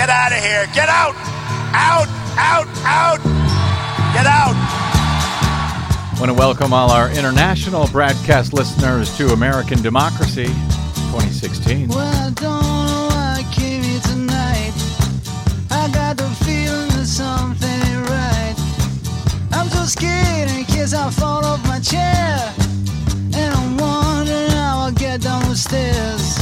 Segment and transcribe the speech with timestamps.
[0.00, 0.66] Get out of here.
[0.72, 1.14] Get out.
[1.74, 3.20] Out, out, out.
[4.14, 4.56] Get out.
[6.18, 10.46] want to welcome all our international broadcast listeners to American Democracy
[11.12, 11.88] 2016.
[11.88, 14.72] Well, don't I came here tonight.
[15.70, 18.54] I got the feeling that something ain't right.
[19.52, 22.54] I'm so scared in case I fall off my chair.
[23.36, 26.38] And I'm wondering how I'll get down the stairs.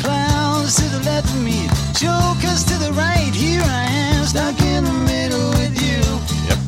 [0.00, 3.34] Clowns to the left of me, jokers to the right.
[3.34, 5.98] Here I am, stuck in the middle with you.
[6.48, 6.58] Yep.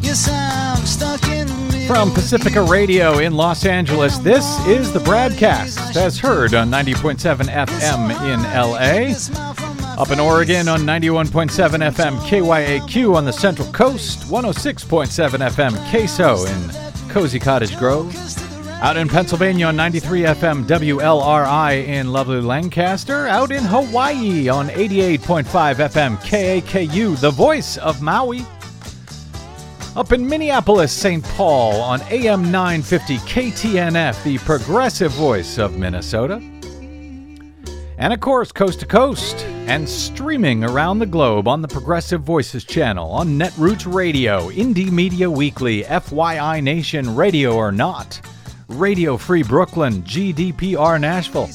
[0.00, 1.86] Yes, I'm stuck in the middle.
[1.86, 2.62] From Pacifica.
[2.62, 10.00] Radio in Los Angeles, this is the Bradcast as heard on 90.7 FM in LA.
[10.00, 11.50] Up in Oregon on 91.7
[11.90, 18.14] FM KYAQ on the Central Coast, 106.7 FM Queso in Cozy Cottage Grove.
[18.82, 23.26] Out in Pennsylvania on 93 FM WLRI in lovely Lancaster.
[23.28, 28.40] Out in Hawaii on 88.5 FM KAKU, the voice of Maui.
[29.96, 31.22] Up in Minneapolis, St.
[31.22, 36.36] Paul on AM 950 KTNF, the progressive voice of Minnesota.
[37.98, 42.64] And of course, coast to coast and streaming around the globe on the Progressive Voices
[42.64, 48.22] channel on Netroots Radio, Indie Media Weekly, FYI Nation, Radio or Not,
[48.70, 51.50] Radio Free Brooklyn, GDPR Nashville,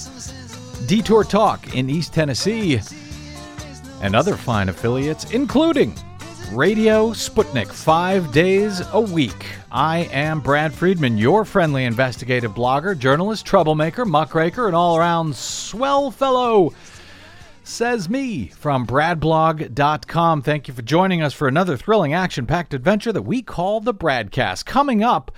[0.85, 2.81] Detour Talk in East Tennessee,
[4.02, 5.95] and other fine affiliates, including
[6.52, 9.45] Radio Sputnik, five days a week.
[9.72, 16.11] I am Brad Friedman, your friendly investigative blogger, journalist, troublemaker, muckraker, and all around swell
[16.11, 16.73] fellow.
[17.63, 20.41] Says me from bradblog.com.
[20.44, 23.94] Thank you for joining us for another thrilling action packed adventure that we call the
[23.94, 24.66] Bradcast.
[24.66, 25.31] Coming up,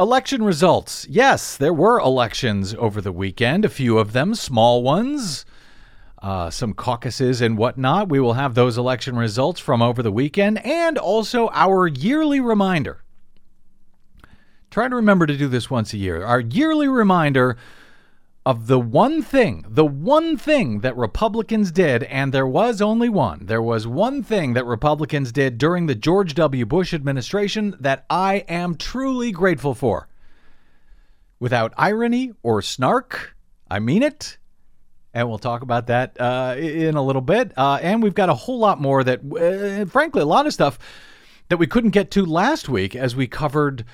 [0.00, 1.06] Election results.
[1.08, 5.46] Yes, there were elections over the weekend, a few of them, small ones,
[6.20, 8.08] uh, some caucuses and whatnot.
[8.08, 13.04] We will have those election results from over the weekend and also our yearly reminder.
[14.68, 16.24] Try to remember to do this once a year.
[16.24, 17.56] Our yearly reminder
[18.46, 23.46] of the one thing, the one thing that Republicans did, and there was only one.
[23.46, 26.66] There was one thing that Republicans did during the George W.
[26.66, 30.08] Bush administration that I am truly grateful for.
[31.40, 33.34] Without irony or snark,
[33.70, 34.36] I mean it.
[35.14, 37.52] And we'll talk about that uh, in a little bit.
[37.56, 40.78] Uh, and we've got a whole lot more that, uh, frankly, a lot of stuff
[41.48, 43.84] that we couldn't get to last week as we covered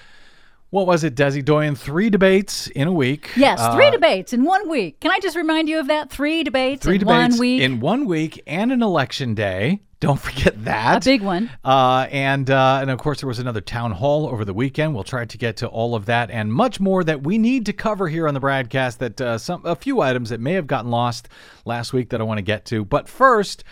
[0.70, 1.74] what was it, Desi Doyen?
[1.74, 3.30] Three debates in a week.
[3.36, 5.00] Yes, three Uh, debates in one week.
[5.00, 6.10] Can I just remind you of that?
[6.10, 7.60] Three debates Three in debates one week.
[7.62, 9.80] in one week and an election day.
[9.98, 11.04] Don't forget that.
[11.06, 11.50] a big one.
[11.64, 14.94] Uh, and uh, and of course there was another town hall over the weekend.
[14.94, 17.72] We'll try to get to all of that and much more that we need to
[17.74, 18.96] cover here on the Bradcast.
[18.98, 21.28] That uh, some a few items that may have gotten lost
[21.66, 22.84] last week that I want to get to.
[22.84, 23.62] But first,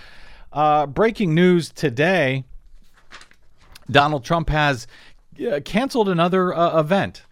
[0.53, 2.45] uh, breaking news today:
[3.91, 4.87] Donald Trump has
[5.41, 7.23] uh, canceled another uh, event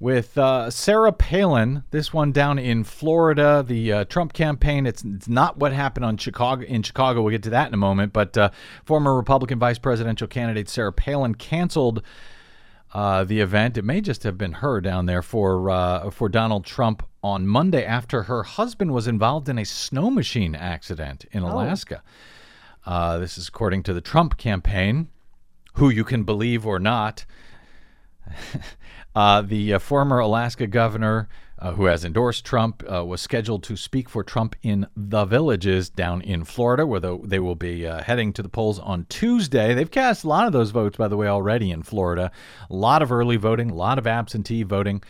[0.00, 1.84] with uh, Sarah Palin.
[1.90, 3.64] This one down in Florida.
[3.66, 4.86] The uh, Trump campaign.
[4.86, 6.64] It's, it's not what happened on Chicago.
[6.64, 8.12] In Chicago, we'll get to that in a moment.
[8.12, 8.50] But uh,
[8.84, 12.02] former Republican vice presidential candidate Sarah Palin canceled
[12.92, 13.76] uh, the event.
[13.76, 17.84] It may just have been her down there for uh, for Donald Trump on Monday
[17.84, 22.02] after her husband was involved in a snow machine accident in Alaska.
[22.86, 25.08] Uh, this is according to the Trump campaign,
[25.74, 27.24] who you can believe or not.
[29.14, 31.28] Uh, the uh, former Alaska governor,
[31.60, 35.88] uh, who has endorsed Trump, uh, was scheduled to speak for Trump in the villages
[35.88, 39.72] down in Florida, where the, they will be uh, heading to the polls on Tuesday.
[39.72, 42.32] They've cast a lot of those votes, by the way, already in Florida.
[42.68, 45.00] A lot of early voting, a lot of absentee voting.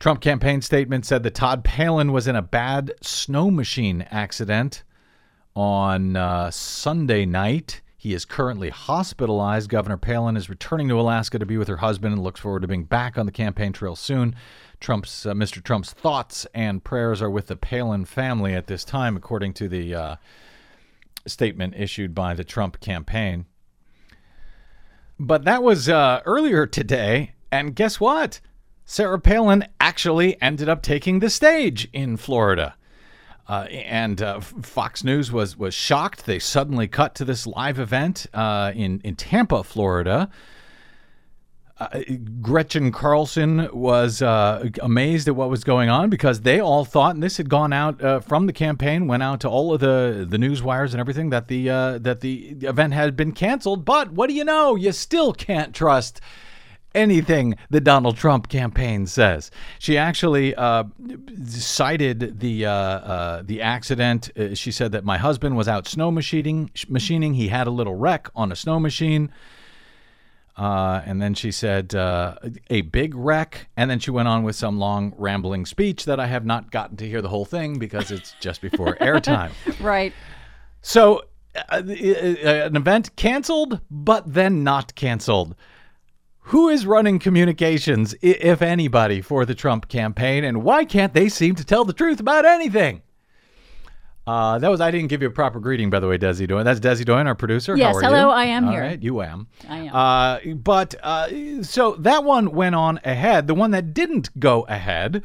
[0.00, 4.82] Trump campaign statement said that Todd Palin was in a bad snow machine accident
[5.54, 7.82] on uh, Sunday night.
[8.00, 9.68] He is currently hospitalized.
[9.68, 12.68] Governor Palin is returning to Alaska to be with her husband and looks forward to
[12.68, 14.36] being back on the campaign trail soon.
[14.78, 15.60] Trump's uh, Mr.
[15.60, 19.92] Trump's thoughts and prayers are with the Palin family at this time, according to the
[19.96, 20.16] uh,
[21.26, 23.46] statement issued by the Trump campaign.
[25.18, 28.40] But that was uh, earlier today, and guess what?
[28.84, 32.76] Sarah Palin actually ended up taking the stage in Florida.
[33.48, 36.26] Uh, and uh, Fox News was was shocked.
[36.26, 40.28] They suddenly cut to this live event uh, in in Tampa, Florida.
[41.80, 42.00] Uh,
[42.42, 47.22] Gretchen Carlson was uh, amazed at what was going on because they all thought, and
[47.22, 50.38] this had gone out uh, from the campaign, went out to all of the the
[50.38, 53.86] news wires and everything that the that the event had been canceled.
[53.86, 54.74] But what do you know?
[54.74, 56.20] You still can't trust
[56.94, 59.50] anything the Donald Trump campaign says.
[59.78, 60.84] She actually uh,
[61.48, 64.30] cited the uh, uh, the accident.
[64.36, 66.70] Uh, she said that my husband was out snow machining.
[66.88, 67.34] Machining.
[67.34, 69.32] He had a little wreck on a snow machine.
[70.56, 72.34] Uh, and then she said uh,
[72.68, 76.26] a big wreck, and then she went on with some long rambling speech that I
[76.26, 79.52] have not gotten to hear the whole thing because it's just before airtime.
[79.78, 80.12] Right.
[80.82, 81.22] So,
[81.70, 85.54] an event canceled, but then not canceled.
[86.48, 91.54] Who is running communications, if anybody, for the Trump campaign, and why can't they seem
[91.56, 93.02] to tell the truth about anything?
[94.26, 96.64] Uh, that was I didn't give you a proper greeting, by the way, Desi Doyen.
[96.64, 97.76] That's Desi Doyen, our producer.
[97.76, 98.30] Yes, hello, you?
[98.30, 98.80] I am All here.
[98.80, 99.48] right, you am.
[99.68, 99.94] I am.
[99.94, 103.46] Uh, but uh, so that one went on ahead.
[103.46, 105.22] The one that didn't go ahead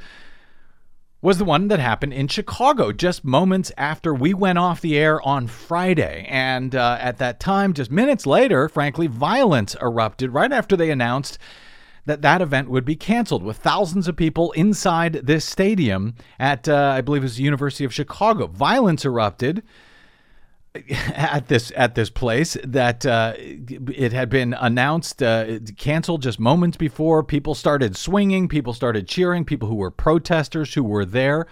[1.24, 5.22] was the one that happened in Chicago just moments after we went off the air
[5.22, 6.28] on Friday.
[6.30, 11.38] And uh, at that time, just minutes later, frankly, violence erupted right after they announced
[12.06, 16.94] that that event would be canceled with thousands of people inside this stadium at, uh,
[16.98, 18.48] I believe it was the University of Chicago.
[18.48, 19.64] Violence erupted
[20.90, 26.78] at this at this place that uh, it had been announced uh, canceled just moments
[26.78, 27.24] before.
[27.24, 31.46] People started swinging, people started cheering, people who were protesters who were there.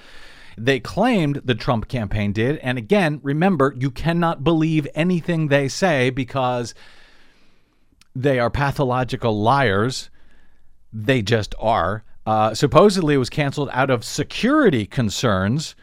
[0.57, 6.09] They claimed the Trump campaign did, and again, remember, you cannot believe anything they say
[6.09, 6.73] because
[8.15, 10.09] they are pathological liars.
[10.91, 12.03] They just are.
[12.25, 15.75] Uh, supposedly, it was canceled out of security concerns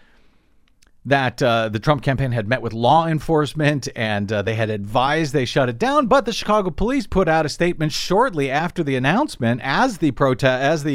[1.08, 5.32] that uh, the Trump campaign had met with law enforcement and uh, they had advised
[5.32, 6.06] they shut it down.
[6.06, 10.62] But the Chicago police put out a statement shortly after the announcement, as the protest,
[10.62, 10.94] as the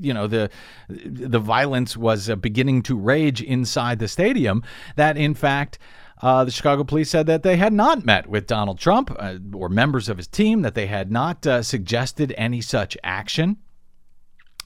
[0.00, 0.48] you know the
[0.88, 4.62] the violence was uh, beginning to rage inside the stadium,
[4.96, 5.78] that in fact.
[6.20, 9.68] Uh, the Chicago police said that they had not met with Donald Trump uh, or
[9.68, 13.56] members of his team, that they had not uh, suggested any such action.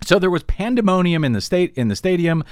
[0.05, 2.45] So there was pandemonium in the state in the stadium.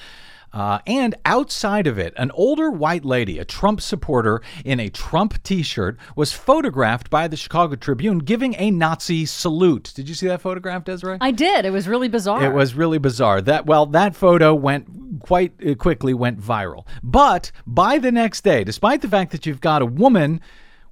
[0.54, 5.42] Uh, and outside of it, an older white lady, a Trump supporter in a Trump
[5.42, 9.92] t shirt, was photographed by the Chicago Tribune giving a Nazi salute.
[9.96, 11.18] Did you see that photograph, Desiree?
[11.20, 11.64] I did.
[11.64, 12.44] It was really bizarre.
[12.44, 13.42] It was really bizarre.
[13.42, 14.86] That well, that photo went
[15.20, 16.86] quite uh, quickly went viral.
[17.02, 20.40] But by the next day, despite the fact that you've got a woman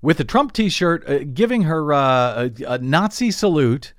[0.01, 3.93] with a Trump T-shirt uh, giving her uh, a, a Nazi salute,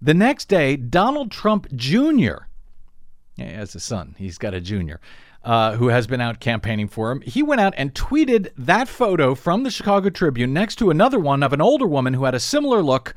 [0.00, 2.46] the next day Donald Trump Jr.
[3.38, 4.14] Has a son.
[4.18, 5.00] He's got a junior.
[5.44, 7.20] Uh, who has been out campaigning for him.
[7.20, 11.44] He went out and tweeted that photo from the Chicago Tribune next to another one
[11.44, 13.14] of an older woman who had a similar look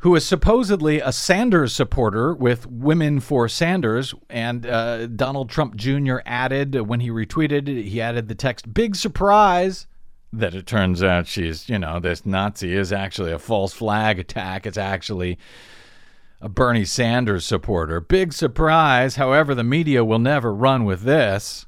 [0.00, 4.14] who is supposedly a Sanders supporter with Women for Sanders.
[4.30, 6.16] And uh, Donald Trump Jr.
[6.24, 9.86] added, when he retweeted, he added the text, big surprise.
[10.32, 14.66] That it turns out she's, you know, this Nazi is actually a false flag attack.
[14.66, 15.38] It's actually
[16.40, 18.00] a Bernie Sanders supporter.
[18.00, 19.16] Big surprise.
[19.16, 21.66] However, the media will never run with this.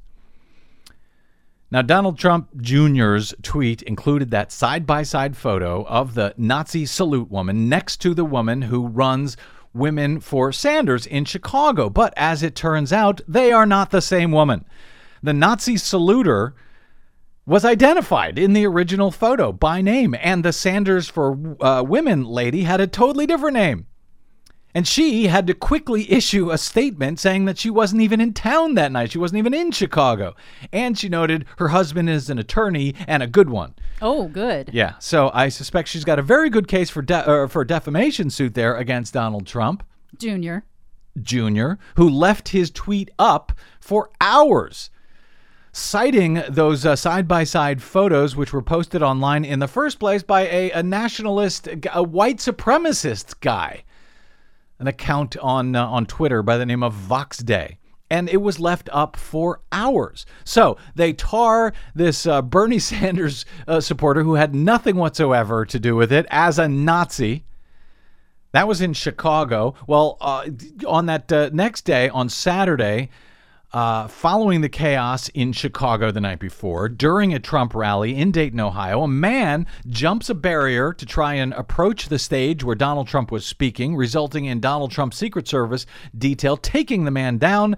[1.71, 7.31] Now, Donald Trump Jr.'s tweet included that side by side photo of the Nazi salute
[7.31, 9.37] woman next to the woman who runs
[9.75, 11.89] Women for Sanders in Chicago.
[11.89, 14.67] But as it turns out, they are not the same woman.
[15.23, 16.53] The Nazi saluter
[17.47, 22.65] was identified in the original photo by name, and the Sanders for uh, Women lady
[22.65, 23.87] had a totally different name.
[24.75, 28.75] And she had to quickly issue a statement saying that she wasn't even in town
[28.75, 29.13] that night.
[29.13, 30.35] She wasn't even in Chicago.
[30.73, 33.75] And she noted her husband is an attorney and a good one.
[34.01, 34.71] oh, good.
[34.73, 37.67] Yeah, so I suspect she's got a very good case for de- uh, for a
[37.67, 39.85] defamation suit there against Donald Trump
[40.17, 40.65] Junior.
[41.21, 44.89] Jr., who left his tweet up for hours,
[45.71, 50.47] citing those side by side photos which were posted online in the first place by
[50.49, 53.85] a, a nationalist, a white supremacist guy
[54.83, 57.79] an account on uh, on Twitter by the name of Vox Day.
[58.11, 60.27] And it was left up for hours.
[60.45, 65.97] So they tar this uh, Bernie Sanders uh, supporter who had nothing whatsoever to do
[65.97, 67.45] with it as a Nazi.
[68.51, 69.75] That was in Chicago.
[69.87, 70.47] Well, uh,
[70.87, 73.09] on that uh, next day, on Saturday,
[73.73, 78.61] uh, following the chaos in Chicago the night before, during a Trump rally in Dayton,
[78.61, 83.31] Ohio, a man jumps a barrier to try and approach the stage where Donald Trump
[83.31, 85.87] was speaking, resulting in Donald Trump's Secret Service
[86.17, 87.77] detail taking the man down,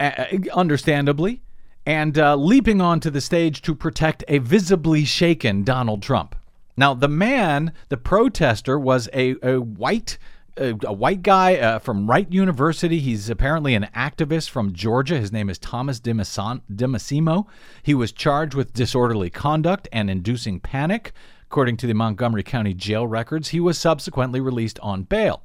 [0.00, 1.40] uh, understandably,
[1.86, 6.36] and uh, leaping onto the stage to protect a visibly shaken Donald Trump.
[6.76, 10.18] Now, the man, the protester, was a, a white
[10.58, 12.98] a, white guy uh, from Wright University.
[12.98, 15.18] He's apparently an activist from Georgia.
[15.18, 17.46] His name is Thomas DiMassimo.
[17.82, 21.12] He was charged with disorderly conduct and inducing panic,
[21.50, 25.42] According to the Montgomery County jail records, he was subsequently released on bail.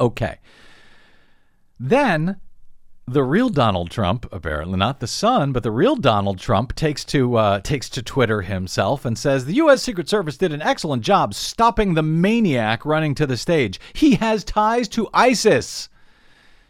[0.00, 0.38] Okay.
[1.78, 2.40] Then
[3.08, 7.36] the real Donald Trump, apparently not the son, but the real Donald Trump takes to
[7.36, 9.80] uh, takes to Twitter himself and says the U.S.
[9.80, 13.78] Secret Service did an excellent job stopping the maniac running to the stage.
[13.92, 15.88] He has ties to ISIS,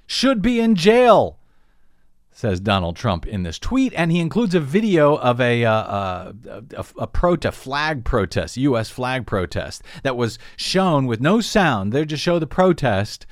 [0.06, 1.38] should be in jail,
[2.32, 6.32] says Donald Trump in this tweet, and he includes a video of a uh, uh,
[6.50, 8.90] a, a, a flag protest, U.S.
[8.90, 11.94] flag protest that was shown with no sound.
[11.94, 13.24] They just show the protest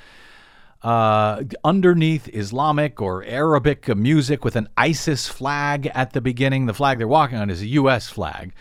[0.85, 6.67] uh, underneath Islamic or Arabic music with an ISIS flag at the beginning.
[6.67, 8.11] The flag they're walking on is a U.S.
[8.11, 8.53] flag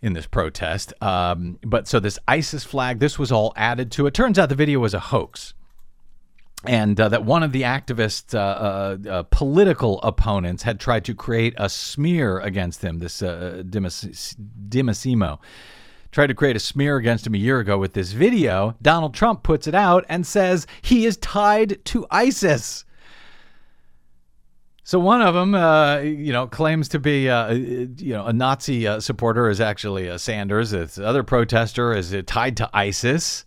[0.00, 0.94] in this protest.
[1.02, 4.14] Um, but so this ISIS flag, this was all added to it.
[4.14, 5.52] Turns out the video was a hoax.
[6.64, 11.14] And uh, that one of the activist uh, uh, uh political opponents had tried to
[11.14, 14.36] create a smear against him, this uh, Dimas-
[14.68, 15.38] DiMassimo
[16.10, 18.74] tried to create a smear against him a year ago with this video.
[18.82, 22.84] Donald Trump puts it out and says he is tied to ISIS.
[24.82, 28.88] So one of them, uh, you know, claims to be, uh, you know, a Nazi
[28.88, 30.72] uh, supporter is actually Sanders.
[30.72, 33.44] This other protester is tied to ISIS.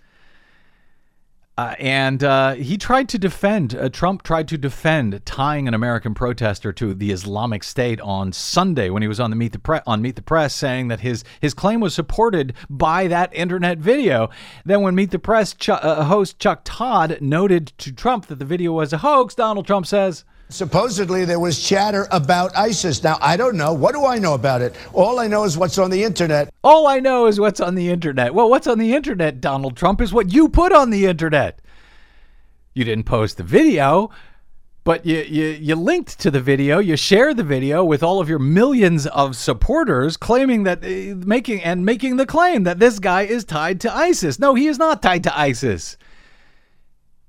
[1.56, 6.16] Uh, and uh, he tried to defend, uh, Trump tried to defend tying an American
[6.16, 9.82] protester to the Islamic State on Sunday when he was on the Meet the Pre-
[9.86, 14.32] on Meet the Press, saying that his his claim was supported by that internet video.
[14.66, 18.46] Then, when Meet the Press Ch- uh, host Chuck Todd noted to Trump that the
[18.46, 23.04] video was a hoax, Donald Trump says, Supposedly, there was chatter about ISIS.
[23.04, 23.74] Now, I don't know.
[23.74, 24.76] What do I know about it?
[24.94, 26.54] All I know is what's on the internet.
[26.64, 28.36] All I know is what's on the internet.
[28.36, 31.60] Well, what's on the internet, Donald Trump, is what you put on the internet.
[32.76, 34.12] You didn't post the video,
[34.84, 38.28] but you, you, you linked to the video, you shared the video with all of
[38.28, 43.22] your millions of supporters, claiming that uh, making and making the claim that this guy
[43.22, 44.40] is tied to ISIS.
[44.40, 45.98] No, he is not tied to ISIS.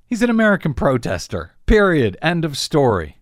[0.06, 1.54] He's an American protester.
[1.66, 2.16] Period.
[2.21, 3.18] End of story.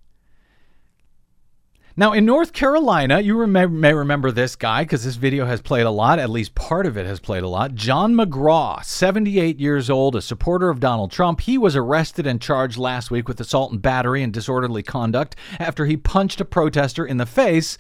[1.94, 5.90] Now, in North Carolina, you may remember this guy because this video has played a
[5.90, 7.74] lot, at least part of it has played a lot.
[7.74, 11.42] John McGraw, 78 years old, a supporter of Donald Trump.
[11.42, 15.84] He was arrested and charged last week with assault and battery and disorderly conduct after
[15.84, 17.76] he punched a protester in the face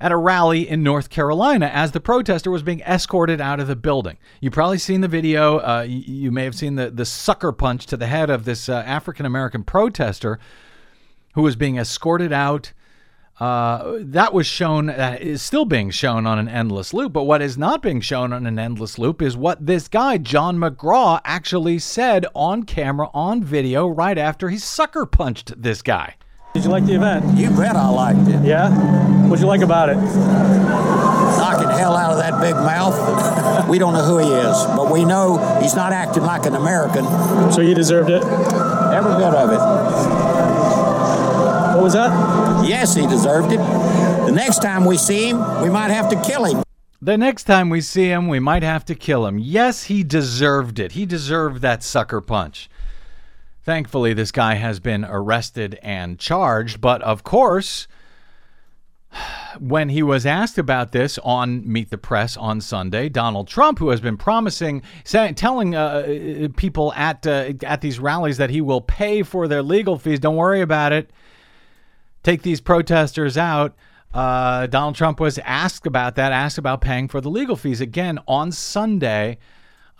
[0.00, 3.76] at a rally in North Carolina as the protester was being escorted out of the
[3.76, 4.18] building.
[4.40, 5.58] You've probably seen the video.
[5.58, 8.82] Uh, you, may have seen the, the sucker punch to the head of this uh,
[8.86, 10.38] African American protester
[11.34, 12.72] who was being escorted out
[13.40, 17.12] uh, that was shown, uh, is still being shown on an endless loop.
[17.12, 20.56] But what is not being shown on an endless loop is what this guy, John
[20.56, 26.14] McGraw, actually said on camera, on video, right after he sucker punched this guy.
[26.54, 27.36] Did you like the event?
[27.36, 28.44] You bet I liked it.
[28.44, 28.70] Yeah?
[29.26, 29.96] What'd you like about it?
[29.96, 33.68] Knocking hell out of that big mouth.
[33.68, 37.04] we don't know who he is, but we know he's not acting like an American.
[37.50, 38.22] So he deserved it?
[38.22, 39.58] Every bit of it.
[41.74, 42.12] What was that?
[42.64, 43.58] Yes, he deserved it.
[43.58, 46.62] The next time we see him, we might have to kill him.
[47.02, 49.40] The next time we see him, we might have to kill him.
[49.40, 50.92] Yes, he deserved it.
[50.92, 52.70] He deserved that sucker punch.
[53.64, 57.88] Thankfully, this guy has been arrested and charged, but of course,
[59.58, 63.88] when he was asked about this on Meet the Press on Sunday, Donald Trump, who
[63.88, 68.80] has been promising, saying, telling uh, people at uh, at these rallies that he will
[68.80, 71.10] pay for their legal fees, don't worry about it
[72.24, 73.76] take these protesters out.
[74.12, 78.18] Uh, Donald Trump was asked about that, asked about paying for the legal fees again
[78.26, 79.38] on Sunday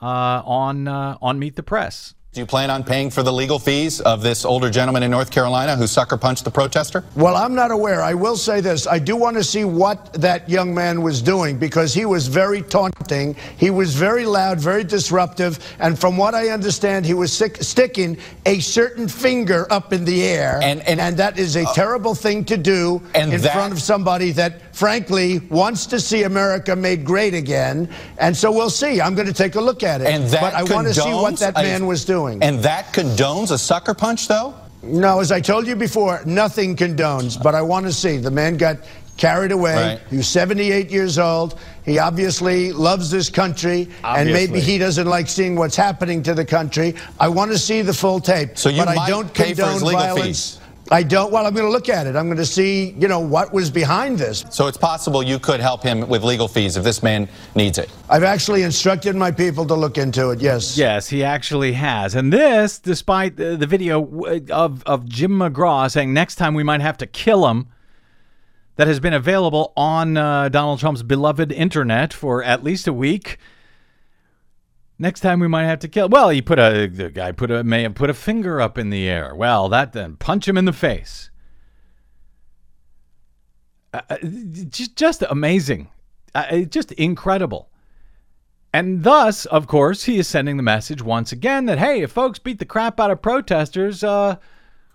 [0.02, 2.14] uh, on uh, on Meet the Press.
[2.34, 5.30] Do you plan on paying for the legal fees of this older gentleman in North
[5.30, 7.04] Carolina who sucker punched the protester?
[7.14, 8.02] Well, I'm not aware.
[8.02, 8.88] I will say this.
[8.88, 12.60] I do want to see what that young man was doing because he was very
[12.60, 13.36] taunting.
[13.56, 15.60] He was very loud, very disruptive.
[15.78, 20.24] And from what I understand, he was sick, sticking a certain finger up in the
[20.24, 20.58] air.
[20.60, 23.80] And, and, and that is a uh, terrible thing to do in that, front of
[23.80, 27.88] somebody that, frankly, wants to see America made great again.
[28.18, 29.00] And so we'll see.
[29.00, 30.08] I'm going to take a look at it.
[30.08, 32.42] And that but I want to see what that man was doing doing.
[32.42, 34.54] And that condones a sucker punch, though?
[34.82, 37.42] No, as I told you before, nothing condones.
[37.42, 38.18] But I want to see.
[38.18, 38.78] The man got
[39.16, 39.74] carried away.
[39.74, 40.00] Right.
[40.10, 41.58] He was 78 years old.
[41.84, 44.04] He obviously loves this country, obviously.
[44.04, 46.94] and maybe he doesn't like seeing what's happening to the country.
[47.20, 48.58] I want to see the full tape.
[48.58, 50.26] So you but might I don't pay condone for his legal violence.
[50.56, 50.63] fees.
[50.90, 51.32] I don't.
[51.32, 52.14] Well, I'm going to look at it.
[52.14, 54.44] I'm going to see, you know, what was behind this.
[54.50, 57.90] So it's possible you could help him with legal fees if this man needs it.
[58.10, 60.40] I've actually instructed my people to look into it.
[60.40, 60.76] Yes.
[60.76, 62.14] Yes, he actually has.
[62.14, 64.04] And this, despite the, the video
[64.50, 67.68] of of Jim McGraw saying next time we might have to kill him.
[68.76, 73.38] that has been available on uh, Donald Trump's beloved internet for at least a week.
[74.98, 76.08] Next time we might have to kill.
[76.08, 78.90] Well, he put a the guy put a may have put a finger up in
[78.90, 79.34] the air.
[79.34, 81.30] Well, that then punch him in the face.
[83.92, 84.16] Uh, uh,
[84.68, 85.88] just, just amazing,
[86.34, 87.70] uh, just incredible.
[88.72, 92.38] And thus, of course, he is sending the message once again that hey, if folks
[92.38, 94.36] beat the crap out of protesters, uh,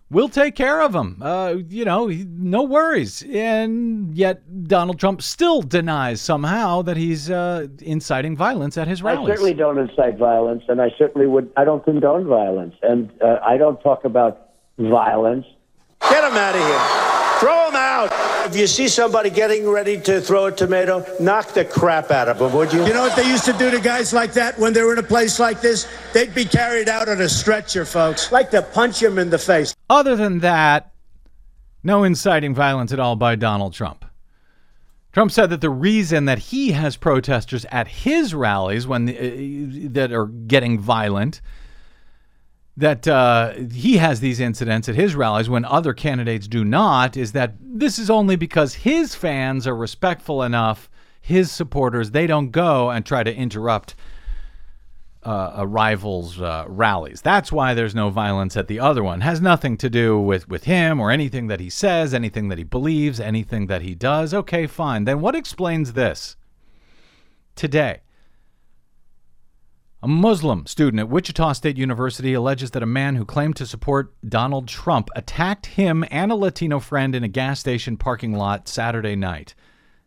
[0.10, 1.18] we'll take care of him.
[1.22, 3.24] Uh, you know, no worries.
[3.24, 9.30] And yet, Donald Trump still denies somehow that he's uh, inciting violence at his rallies.
[9.30, 11.51] I certainly don't incite violence, and I certainly would.
[11.58, 15.46] I don't condone violence, and uh, I don't talk about violence.
[16.01, 17.19] Get him out of here.
[17.39, 18.12] Throw them out.
[18.48, 22.39] If you see somebody getting ready to throw a tomato, knock the crap out of
[22.39, 22.86] them, would you?
[22.86, 25.00] You know what they used to do to guys like that when they were in
[25.00, 25.88] a place like this?
[26.13, 28.31] They'd be carried out on a stretcher, folks.
[28.31, 29.74] Like to punch him in the face.
[29.89, 30.91] Other than that,
[31.81, 34.03] no inciting violence at all by Donald Trump.
[35.13, 39.89] Trump said that the reason that he has protesters at his rallies when the, uh,
[39.93, 41.41] that are getting violent,
[42.79, 47.33] that uh, he has these incidents at his rallies when other candidates do not, is
[47.33, 52.89] that this is only because his fans are respectful enough, his supporters, they don't go
[52.89, 53.95] and try to interrupt
[55.24, 57.21] uh, a rival's uh, rallies.
[57.21, 59.19] That's why there's no violence at the other one.
[59.19, 62.63] Has nothing to do with with him or anything that he says, anything that he
[62.63, 64.33] believes, anything that he does.
[64.33, 65.03] Okay, fine.
[65.03, 66.38] Then what explains this?
[67.55, 68.00] Today,
[70.01, 74.13] a Muslim student at Wichita State University alleges that a man who claimed to support
[74.27, 79.15] Donald Trump attacked him and a Latino friend in a gas station parking lot Saturday
[79.18, 79.56] night.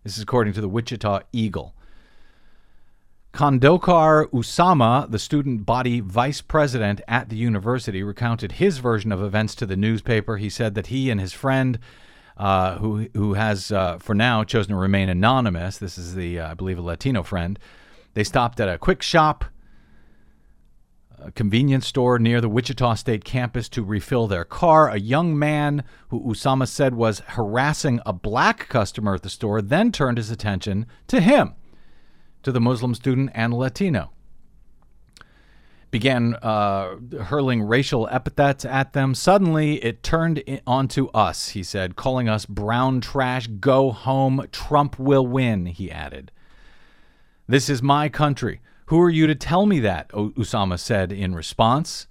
[0.03, 1.75] This is according to the Wichita Eagle.
[3.35, 9.55] Khondoker Usama, the student body vice president at the university, recounted his version of events
[9.57, 10.39] to the newspaper.
[10.39, 11.79] He said that he and his friend,
[12.39, 16.51] uh, who who has uh, for now chosen to remain anonymous, this is the uh,
[16.51, 17.59] I believe a Latino friend,
[18.15, 19.47] they stopped at a quick shop,
[21.25, 24.89] a convenience store near the Wichita State campus to refill their car.
[24.89, 29.93] A young man who Usama said was harassing a black customer at the store then
[29.93, 31.55] turned his attention to him
[32.43, 34.13] to the Muslim student and Latino.
[35.91, 39.15] Began uh, hurling racial epithets at them.
[39.15, 45.27] Suddenly, it turned onto us, he said, calling us brown trash, go home, Trump will
[45.27, 46.33] win, he added.
[47.47, 48.61] This is my country.
[48.93, 50.11] Who are you to tell me that?
[50.11, 52.07] Usama said in response.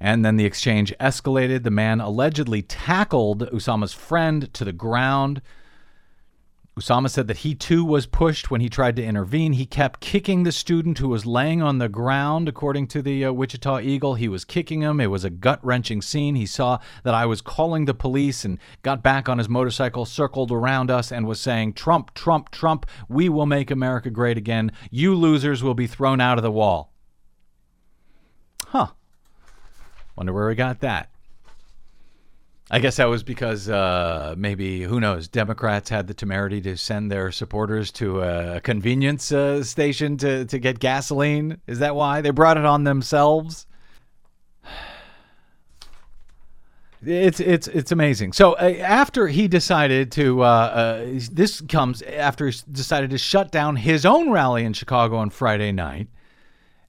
[0.00, 1.64] And then the exchange escalated.
[1.64, 5.42] The man allegedly tackled Usama's friend to the ground.
[6.78, 9.54] Usama said that he too was pushed when he tried to intervene.
[9.54, 13.32] He kept kicking the student who was laying on the ground, according to the uh,
[13.32, 14.16] Wichita Eagle.
[14.16, 15.00] He was kicking him.
[15.00, 16.34] It was a gut wrenching scene.
[16.34, 20.52] He saw that I was calling the police and got back on his motorcycle, circled
[20.52, 24.70] around us, and was saying, Trump, Trump, Trump, we will make America great again.
[24.90, 26.92] You losers will be thrown out of the wall.
[28.66, 28.88] Huh.
[30.14, 31.08] Wonder where we got that.
[32.68, 37.12] I guess that was because uh, maybe, who knows, Democrats had the temerity to send
[37.12, 41.60] their supporters to a convenience uh, station to, to get gasoline.
[41.68, 42.22] Is that why?
[42.22, 43.66] They brought it on themselves?
[47.02, 48.32] It's it's it's amazing.
[48.32, 53.52] So uh, after he decided to, uh, uh, this comes after he decided to shut
[53.52, 56.08] down his own rally in Chicago on Friday night,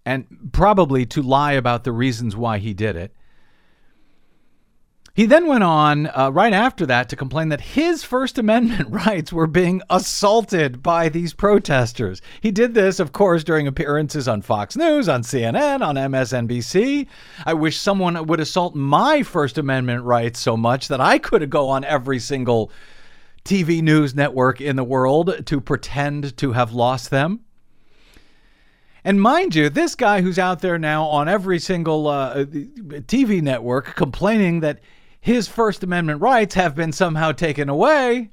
[0.06, 3.14] and probably to lie about the reasons why he did it.
[5.18, 9.34] He then went on uh, right after that to complain that his First Amendment rights
[9.34, 12.22] were being assaulted by these protesters.
[12.40, 17.08] He did this, of course, during appearances on Fox News, on CNN, on MSNBC.
[17.48, 21.68] I wish someone would assault my First Amendment rights so much that I could go
[21.68, 22.72] on every single
[23.44, 27.40] TV news network in the world to pretend to have lost them.
[29.04, 33.96] And mind you, this guy who's out there now on every single uh, TV network
[33.96, 34.80] complaining that
[35.28, 38.32] his First Amendment rights have been somehow taken away.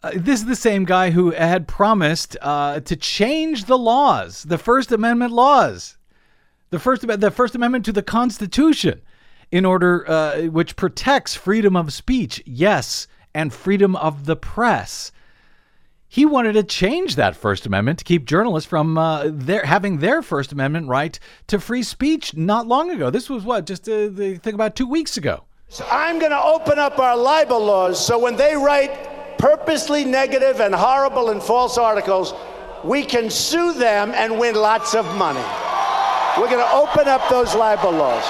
[0.00, 4.58] Uh, this is the same guy who had promised uh, to change the laws, the
[4.58, 5.98] First Amendment laws,
[6.70, 9.02] the First the First Amendment to the Constitution,
[9.50, 15.10] in order uh, which protects freedom of speech, yes, and freedom of the press.
[16.12, 20.22] He wanted to change that First Amendment to keep journalists from uh, their having their
[20.22, 22.34] First Amendment right to free speech.
[22.34, 25.44] Not long ago, this was what just uh, the thing about two weeks ago.
[25.88, 30.74] I'm going to open up our libel laws so when they write purposely negative and
[30.74, 32.34] horrible and false articles,
[32.82, 35.46] we can sue them and win lots of money.
[36.36, 38.24] We're going to open up those libel laws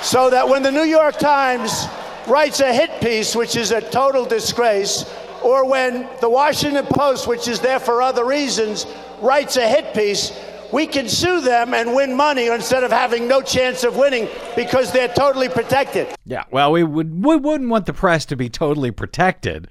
[0.00, 1.84] so that when the New York Times
[2.26, 5.04] writes a hit piece, which is a total disgrace,
[5.42, 8.86] or when the Washington Post, which is there for other reasons,
[9.20, 10.32] writes a hit piece,
[10.72, 14.92] we can sue them and win money instead of having no chance of winning because
[14.92, 16.08] they're totally protected.
[16.24, 19.68] Yeah, well, we would we wouldn't want the press to be totally protected.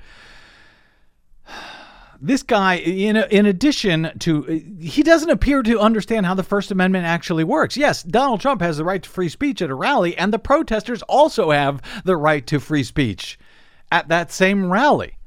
[2.22, 7.06] This guy, in in addition to, he doesn't appear to understand how the First Amendment
[7.06, 7.78] actually works.
[7.78, 11.02] Yes, Donald Trump has the right to free speech at a rally, and the protesters
[11.04, 13.40] also have the right to free speech
[13.90, 15.19] at that same rally.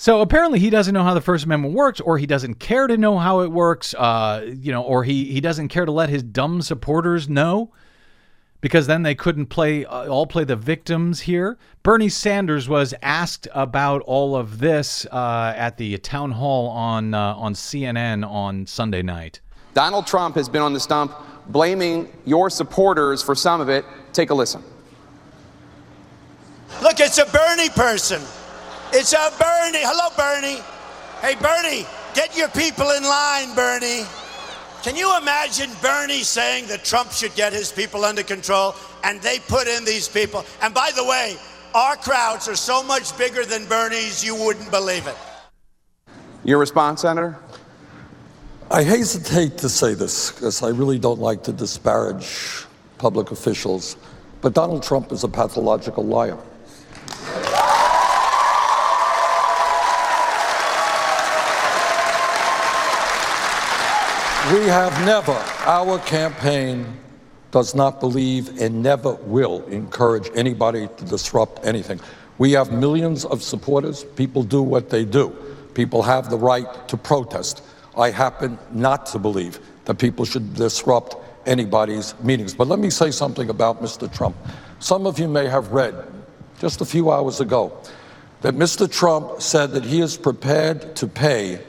[0.00, 2.96] So apparently he doesn't know how the First Amendment works, or he doesn't care to
[2.96, 6.22] know how it works, uh, you know, or he he doesn't care to let his
[6.22, 7.70] dumb supporters know
[8.62, 11.58] because then they couldn't play uh, all play the victims here.
[11.82, 17.34] Bernie Sanders was asked about all of this uh, at the town hall on uh,
[17.34, 19.40] on CNN on Sunday night.
[19.74, 21.12] Donald Trump has been on the stump
[21.48, 23.84] blaming your supporters for some of it.
[24.14, 24.62] Take a listen.
[26.82, 28.22] Look, it's a Bernie person.
[28.92, 29.84] It's a Bernie.
[29.84, 30.60] Hello, Bernie.
[31.20, 34.02] Hey, Bernie, get your people in line, Bernie.
[34.82, 38.74] Can you imagine Bernie saying that Trump should get his people under control
[39.04, 40.44] and they put in these people?
[40.60, 41.36] And by the way,
[41.72, 45.16] our crowds are so much bigger than Bernie's, you wouldn't believe it.
[46.42, 47.38] Your response, Senator?
[48.72, 52.64] I hesitate to say this because I really don't like to disparage
[52.98, 53.96] public officials,
[54.40, 56.38] but Donald Trump is a pathological liar.
[64.52, 66.84] We have never, our campaign
[67.52, 72.00] does not believe and never will encourage anybody to disrupt anything.
[72.38, 74.02] We have millions of supporters.
[74.02, 75.28] People do what they do.
[75.74, 77.62] People have the right to protest.
[77.96, 81.14] I happen not to believe that people should disrupt
[81.46, 82.52] anybody's meetings.
[82.52, 84.12] But let me say something about Mr.
[84.12, 84.34] Trump.
[84.80, 85.94] Some of you may have read
[86.58, 87.78] just a few hours ago
[88.40, 88.90] that Mr.
[88.90, 91.60] Trump said that he is prepared to pay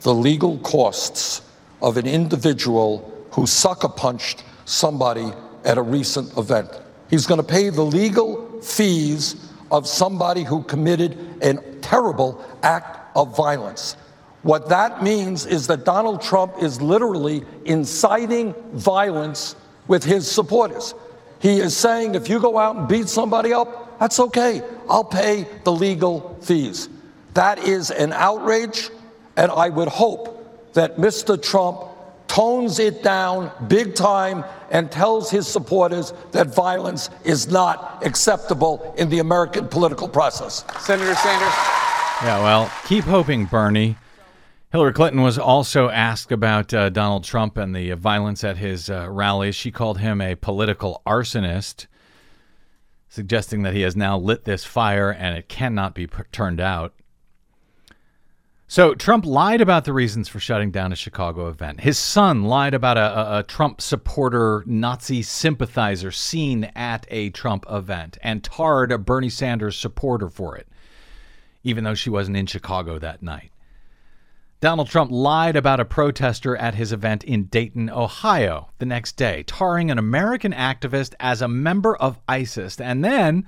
[0.00, 1.42] the legal costs
[1.82, 5.32] of an individual who sucker punched somebody
[5.64, 6.70] at a recent event.
[7.10, 13.36] He's going to pay the legal fees of somebody who committed a terrible act of
[13.36, 13.96] violence.
[14.42, 19.56] What that means is that Donald Trump is literally inciting violence
[19.88, 20.94] with his supporters.
[21.40, 24.62] He is saying if you go out and beat somebody up, that's okay.
[24.88, 26.88] I'll pay the legal fees.
[27.34, 28.90] That is an outrage,
[29.36, 30.41] and I would hope
[30.74, 31.40] that Mr.
[31.40, 31.88] Trump
[32.28, 39.10] tones it down big time and tells his supporters that violence is not acceptable in
[39.10, 40.64] the American political process.
[40.80, 41.54] Senator Sanders.
[42.22, 43.96] Yeah, well, keep hoping, Bernie.
[44.70, 49.06] Hillary Clinton was also asked about uh, Donald Trump and the violence at his uh,
[49.10, 49.54] rallies.
[49.54, 51.86] She called him a political arsonist,
[53.10, 56.94] suggesting that he has now lit this fire and it cannot be p- turned out.
[58.72, 61.82] So Trump lied about the reasons for shutting down a Chicago event.
[61.82, 68.16] His son lied about a, a, Trump supporter, Nazi sympathizer seen at a Trump event
[68.22, 70.68] and tarred a Bernie Sanders supporter for it,
[71.62, 73.50] even though she wasn't in Chicago that night.
[74.62, 79.42] Donald Trump lied about a protester at his event in Dayton, Ohio, the next day,
[79.42, 83.46] tarring an American activist as a member of ISIS, and then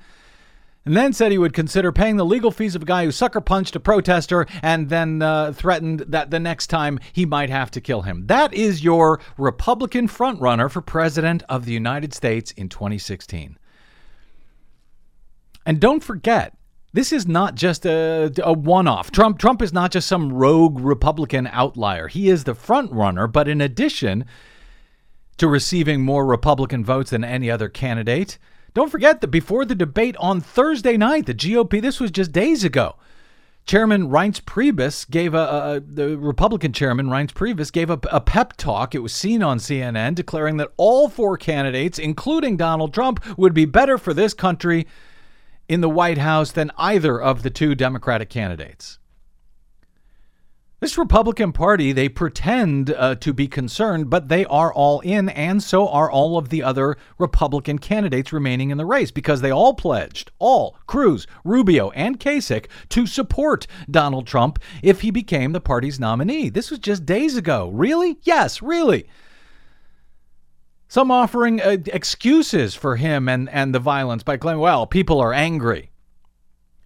[0.84, 3.40] and then said he would consider paying the legal fees of a guy who sucker
[3.40, 7.80] punched a protester and then uh, threatened that the next time he might have to
[7.80, 8.26] kill him.
[8.26, 13.58] That is your Republican frontrunner for president of the United States in 2016.
[15.66, 16.54] And don't forget,
[16.92, 19.10] this is not just a, a one-off.
[19.10, 22.08] Trump Trump is not just some rogue Republican outlier.
[22.08, 24.26] He is the frontrunner, but in addition
[25.38, 28.38] to receiving more Republican votes than any other candidate,
[28.74, 32.64] don't forget that before the debate on Thursday night, the GOP, this was just days
[32.64, 32.96] ago.
[33.66, 35.38] Chairman Reince Priebus gave a,
[35.76, 38.94] a, the Republican chairman Reince Priebus gave a, a pep talk.
[38.94, 43.64] It was seen on CNN, declaring that all four candidates, including Donald Trump, would be
[43.64, 44.86] better for this country
[45.66, 48.98] in the White House than either of the two Democratic candidates.
[50.84, 55.62] This Republican Party, they pretend uh, to be concerned, but they are all in, and
[55.62, 59.72] so are all of the other Republican candidates remaining in the race because they all
[59.72, 65.98] pledged, all, Cruz, Rubio, and Kasich, to support Donald Trump if he became the party's
[65.98, 66.50] nominee.
[66.50, 67.70] This was just days ago.
[67.70, 68.18] Really?
[68.22, 69.08] Yes, really.
[70.88, 75.32] Some offering uh, excuses for him and, and the violence by claiming, well, people are
[75.32, 75.92] angry.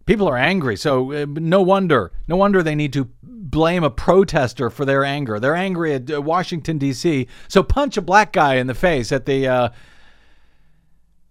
[0.08, 4.70] People are angry, so uh, no wonder, no wonder they need to blame a protester
[4.70, 5.38] for their anger.
[5.38, 9.26] They're angry at uh, Washington D.C., so punch a black guy in the face at
[9.26, 9.68] the uh,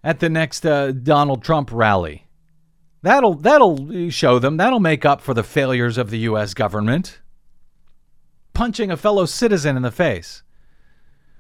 [0.04, 2.28] at the next uh, Donald Trump rally.
[3.02, 4.58] That'll that'll show them.
[4.58, 6.54] That'll make up for the failures of the U.S.
[6.54, 7.20] government.
[8.54, 10.44] Punching a fellow citizen in the face,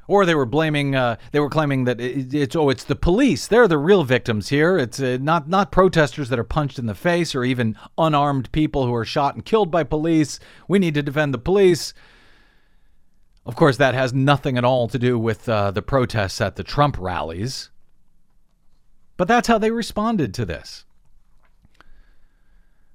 [0.07, 0.95] or they were blaming.
[0.95, 3.47] Uh, they were claiming that it, it's oh, it's the police.
[3.47, 4.77] They're the real victims here.
[4.77, 8.85] It's uh, not not protesters that are punched in the face, or even unarmed people
[8.85, 10.39] who are shot and killed by police.
[10.67, 11.93] We need to defend the police.
[13.45, 16.63] Of course, that has nothing at all to do with uh, the protests at the
[16.63, 17.69] Trump rallies.
[19.15, 20.85] But that's how they responded to this.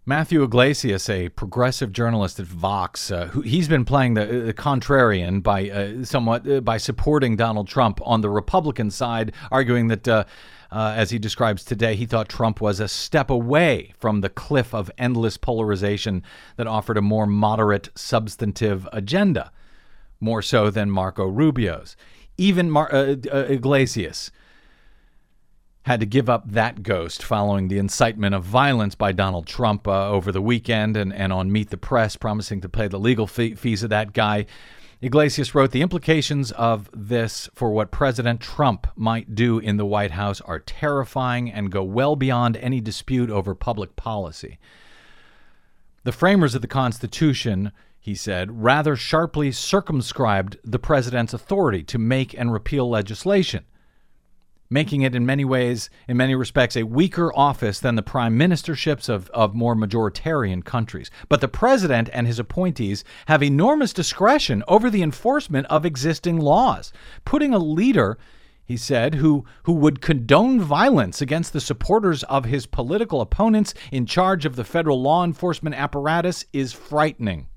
[0.04, 5.40] Matthew Yglesias, a progressive journalist at Vox, uh, who he's been playing the, the contrarian
[5.40, 10.24] by uh, somewhat uh, by supporting Donald Trump on the Republican side, arguing that, uh,
[10.72, 14.74] uh, as he describes today, he thought Trump was a step away from the cliff
[14.74, 16.24] of endless polarization
[16.56, 19.52] that offered a more moderate, substantive agenda,
[20.18, 21.96] more so than Marco Rubio's.
[22.36, 23.14] Even Mar- uh,
[23.48, 24.32] Yglesias
[25.84, 30.08] had to give up that ghost following the incitement of violence by Donald Trump uh,
[30.08, 33.56] over the weekend and, and on Meet the Press, promising to pay the legal fee-
[33.56, 34.46] fees of that guy.
[35.00, 40.12] Yglesias wrote The implications of this for what President Trump might do in the White
[40.12, 44.58] House are terrifying and go well beyond any dispute over public policy.
[46.04, 52.38] The framers of the Constitution, he said, rather sharply circumscribed the president's authority to make
[52.38, 53.64] and repeal legislation
[54.72, 59.08] making it in many ways, in many respects, a weaker office than the prime ministerships
[59.08, 61.10] of, of more majoritarian countries.
[61.28, 66.92] But the president and his appointees have enormous discretion over the enforcement of existing laws,
[67.24, 68.18] putting a leader
[68.64, 74.06] he said, who, who would condone violence against the supporters of his political opponents in
[74.06, 77.48] charge of the federal law enforcement apparatus is frightening.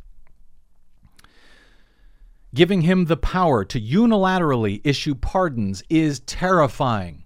[2.56, 7.26] Giving him the power to unilaterally issue pardons is terrifying,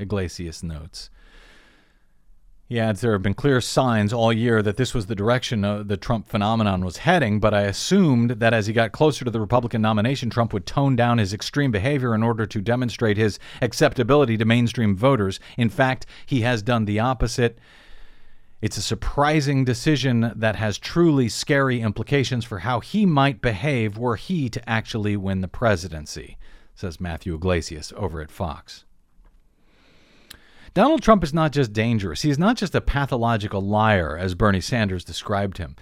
[0.00, 1.10] Yglesias notes.
[2.66, 5.84] He adds there have been clear signs all year that this was the direction uh,
[5.84, 9.38] the Trump phenomenon was heading, but I assumed that as he got closer to the
[9.38, 14.36] Republican nomination, Trump would tone down his extreme behavior in order to demonstrate his acceptability
[14.38, 15.38] to mainstream voters.
[15.56, 17.60] In fact, he has done the opposite.
[18.64, 24.16] It's a surprising decision that has truly scary implications for how he might behave were
[24.16, 26.38] he to actually win the presidency,
[26.74, 28.86] says Matthew Yglesias over at Vox.
[30.72, 34.62] Donald Trump is not just dangerous, he is not just a pathological liar, as Bernie
[34.62, 35.76] Sanders described him.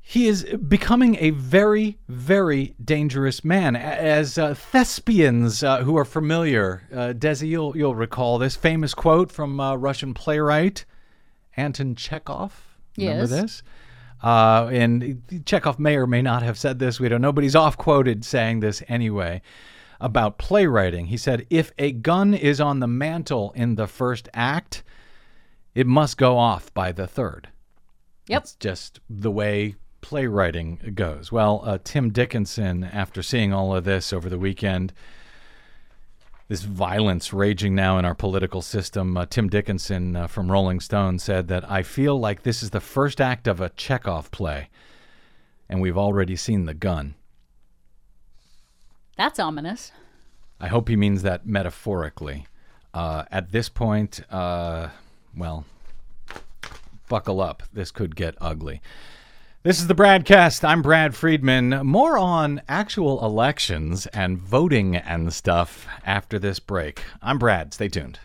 [0.00, 3.74] He is becoming a very, very dangerous man.
[3.74, 9.32] As uh, thespians uh, who are familiar, uh, Desi, you'll, you'll recall this famous quote
[9.32, 10.84] from uh, Russian playwright
[11.58, 12.78] Anton Chekhov.
[12.96, 13.30] Remember Yes.
[13.30, 13.62] this?
[14.22, 16.98] Uh, and Chekhov may or may not have said this.
[16.98, 19.42] We don't know, but he's off quoted saying this anyway
[20.00, 21.06] about playwriting.
[21.06, 24.82] He said, If a gun is on the mantle in the first act,
[25.74, 27.48] it must go off by the third.
[28.26, 28.42] Yep.
[28.42, 31.30] It's just the way playwriting goes.
[31.32, 34.92] Well, uh, Tim Dickinson, after seeing all of this over the weekend,
[36.48, 41.18] this violence raging now in our political system, uh, Tim Dickinson uh, from Rolling Stone
[41.18, 44.70] said that I feel like this is the first act of a Chekhov play,
[45.68, 47.14] and we've already seen the gun.
[49.16, 49.92] That's ominous.
[50.58, 52.46] I hope he means that metaphorically.
[52.94, 54.88] Uh, at this point, uh,
[55.36, 55.66] well,
[57.08, 57.62] buckle up.
[57.72, 58.80] This could get ugly.
[59.64, 60.62] This is the Bradcast.
[60.62, 61.84] I'm Brad Friedman.
[61.84, 67.02] More on actual elections and voting and stuff after this break.
[67.20, 67.74] I'm Brad.
[67.74, 68.20] Stay tuned.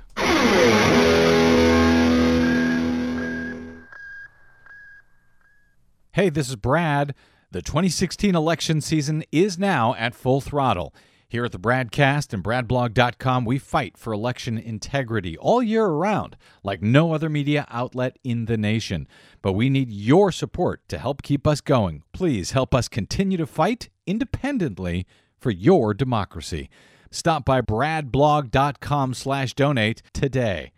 [6.11, 7.15] Hey, this is Brad.
[7.49, 10.93] The 2016 election season is now at full throttle.
[11.33, 16.83] Here at the Bradcast and BradBlog.com, we fight for election integrity all year around, like
[16.83, 19.07] no other media outlet in the nation.
[19.41, 22.03] But we need your support to help keep us going.
[22.11, 25.07] Please help us continue to fight independently
[25.39, 26.69] for your democracy.
[27.09, 30.71] Stop by BradBlog.com slash donate today.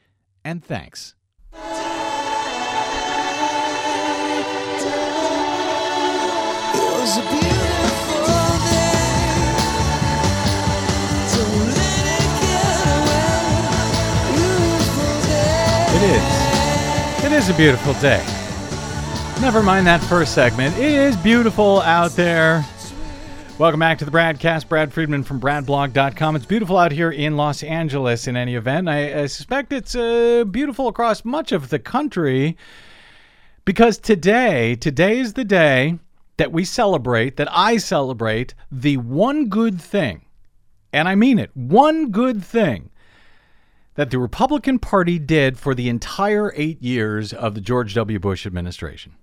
[0.46, 1.16] And thanks.
[1.52, 1.60] It
[6.98, 7.65] was a beautiful
[15.96, 17.24] It is.
[17.24, 18.22] It is a beautiful day.
[19.40, 20.78] Never mind that first segment.
[20.78, 22.66] It is beautiful out there.
[23.58, 24.68] Welcome back to the Bradcast.
[24.68, 26.36] Brad Friedman from BradBlog.com.
[26.36, 28.90] It's beautiful out here in Los Angeles in any event.
[28.90, 32.58] I, I suspect it's uh, beautiful across much of the country
[33.64, 35.98] because today, today is the day
[36.36, 40.26] that we celebrate, that I celebrate the one good thing,
[40.92, 42.92] and I mean it, one good thing
[43.96, 48.20] that the Republican Party did for the entire eight years of the George W.
[48.20, 49.14] Bush administration.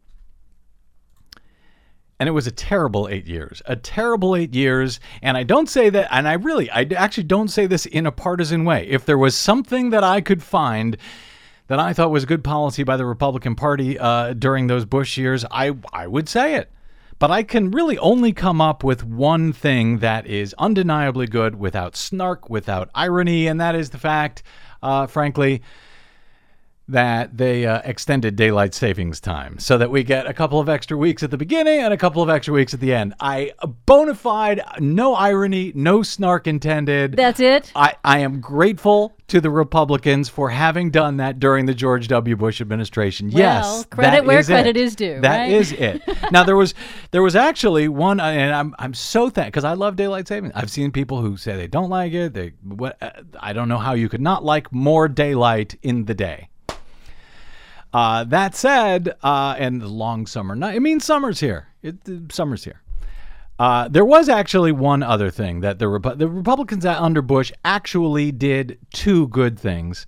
[2.19, 5.01] And it was a terrible eight years, a terrible eight years.
[5.23, 8.13] And I don't say that, and I really, I actually don't say this in a
[8.13, 8.87] partisan way.
[8.89, 10.97] If there was something that I could find
[11.67, 15.45] that I thought was good policy by the Republican Party uh, during those Bush years,
[15.51, 16.71] I, I would say it.
[17.23, 21.95] But I can really only come up with one thing that is undeniably good without
[21.95, 24.43] snark, without irony, and that is the fact,
[24.83, 25.63] uh, frankly,
[26.93, 30.97] that they uh, extended daylight savings time so that we get a couple of extra
[30.97, 33.15] weeks at the beginning and a couple of extra weeks at the end.
[33.21, 33.53] I
[33.87, 37.17] bona fide, no irony, no snark intended.
[37.17, 37.73] That's it.
[37.75, 42.37] I, I am grateful to the Republicans for having done that during the George W.
[42.37, 43.29] Bush administration.
[43.31, 44.81] Well, yes, credit where is credit it.
[44.81, 45.51] is due, That right?
[45.53, 46.03] is it.
[46.31, 46.75] now there was
[47.11, 50.53] there was actually one, uh, and I'm I'm so thankful because I love daylight savings.
[50.55, 52.35] I've seen people who say they don't like it.
[52.35, 56.15] They what uh, I don't know how you could not like more daylight in the
[56.15, 56.49] day.
[57.93, 60.75] Uh, that said, uh, and the long summer night.
[60.75, 61.69] I mean, summer's here.
[61.83, 61.97] It,
[62.31, 62.81] summer's here.
[63.59, 68.33] Uh, there was actually one other thing that the Repu- the Republicans under Bush actually
[68.33, 70.07] did two good things,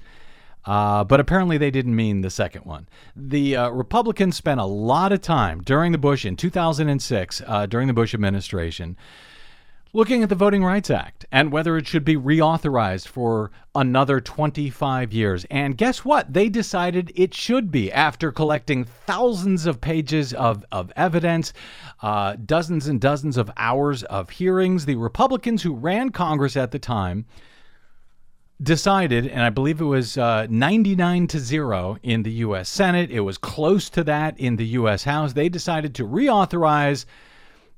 [0.64, 2.88] uh, but apparently they didn't mean the second one.
[3.14, 7.87] The uh, Republicans spent a lot of time during the Bush in 2006, uh, during
[7.87, 8.97] the Bush administration,
[9.94, 15.12] looking at the Voting Rights Act and whether it should be reauthorized for another 25
[15.12, 15.46] years.
[15.52, 16.33] And guess what?
[16.33, 21.52] They decided it should be after collecting thousands of pages of, of evidence,
[22.02, 24.85] uh, dozens and dozens of hours of hearings.
[24.85, 27.24] The Republicans who ran Congress at the time
[28.61, 32.68] decided, and I believe it was uh, 99 to 0 in the U.S.
[32.68, 33.12] Senate.
[33.12, 35.04] It was close to that in the U.S.
[35.04, 35.35] House.
[35.35, 37.04] They decided to reauthorize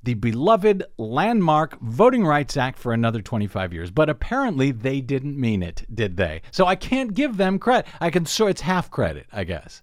[0.07, 3.91] the beloved landmark Voting Rights Act for another 25 years.
[3.91, 6.43] But apparently they didn't mean it, did they?
[6.53, 7.87] So I can't give them credit.
[8.01, 9.83] I can so it's half credit, I guess.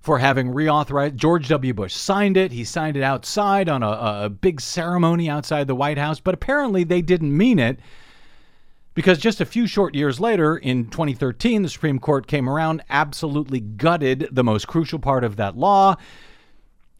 [0.00, 1.72] For having reauthorized, George W.
[1.72, 2.50] Bush signed it.
[2.50, 6.82] He signed it outside on a, a big ceremony outside the White House, but apparently
[6.82, 7.78] they didn't mean it
[8.94, 13.60] because just a few short years later, in 2013, the Supreme Court came around, absolutely
[13.60, 15.94] gutted the most crucial part of that law,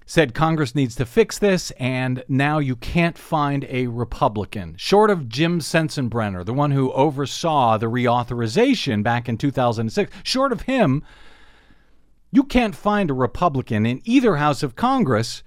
[0.07, 5.29] said Congress needs to fix this, and now you can't find a Republican, short of
[5.29, 11.03] Jim Sensenbrenner, the one who oversaw the reauthorization back in 2006, short of him,
[12.31, 15.43] you can't find a Republican in either house of Congress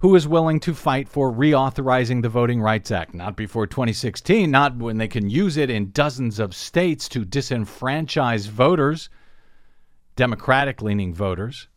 [0.00, 3.12] who is willing to fight for reauthorizing the Voting Rights Act.
[3.12, 8.48] Not before 2016, not when they can use it in dozens of states to disenfranchise
[8.48, 9.10] voters,
[10.16, 11.68] Democratic leaning voters.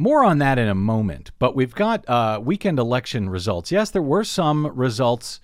[0.00, 3.70] More on that in a moment, but we've got uh, weekend election results.
[3.70, 5.40] Yes, there were some results,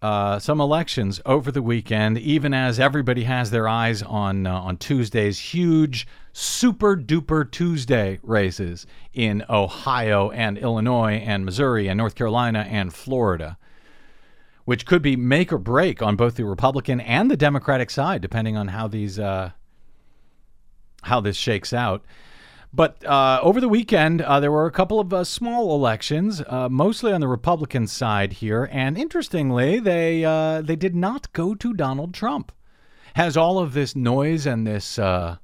[0.00, 4.78] uh, some elections over the weekend, even as everybody has their eyes on uh, on
[4.78, 12.60] Tuesday's huge super duper Tuesday races in Ohio and Illinois and Missouri and North Carolina
[12.70, 13.58] and Florida,
[14.64, 18.56] which could be make or break on both the Republican and the Democratic side, depending
[18.56, 19.50] on how these uh,
[21.02, 22.02] how this shakes out.
[22.72, 26.68] But uh, over the weekend, uh, there were a couple of uh, small elections, uh,
[26.68, 31.72] mostly on the Republican side here, and interestingly, they uh, they did not go to
[31.72, 32.52] Donald Trump.
[33.14, 35.38] Has all of this noise and this uh,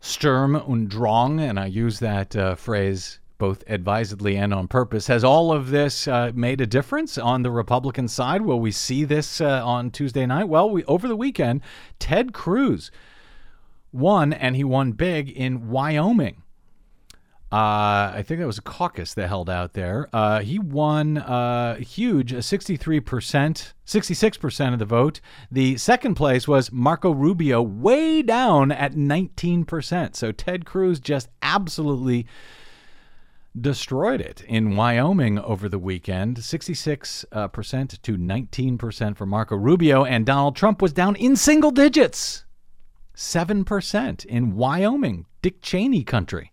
[0.00, 5.08] Sturm und Drang, and I use that phrase both advisedly and on purpose.
[5.08, 8.42] Has all of this made a difference on the Republican side?
[8.42, 10.48] Will we see this on Tuesday night?
[10.48, 11.62] Well, we, over the weekend,
[11.98, 12.90] Ted Cruz
[13.92, 16.42] won, and he won big in Wyoming.
[17.52, 20.08] Uh, I think that was a caucus that held out there.
[20.12, 25.20] Uh, he won uh, huge, 63%, 66% of the vote.
[25.50, 30.14] The second place was Marco Rubio, way down at 19%.
[30.14, 32.24] So Ted Cruz just absolutely
[33.60, 40.04] destroyed it in Wyoming over the weekend 66% uh, to 19% for Marco Rubio.
[40.04, 42.44] And Donald Trump was down in single digits.
[43.20, 46.52] 7% in Wyoming, Dick Cheney country.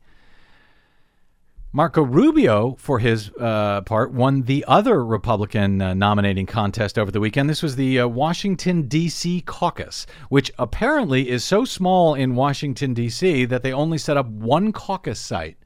[1.72, 7.22] Marco Rubio, for his uh, part, won the other Republican uh, nominating contest over the
[7.22, 7.50] weekend.
[7.50, 9.42] This was the uh, Washington, D.C.
[9.42, 14.74] caucus, which apparently is so small in Washington, D.C., that they only set up one
[14.74, 15.58] caucus site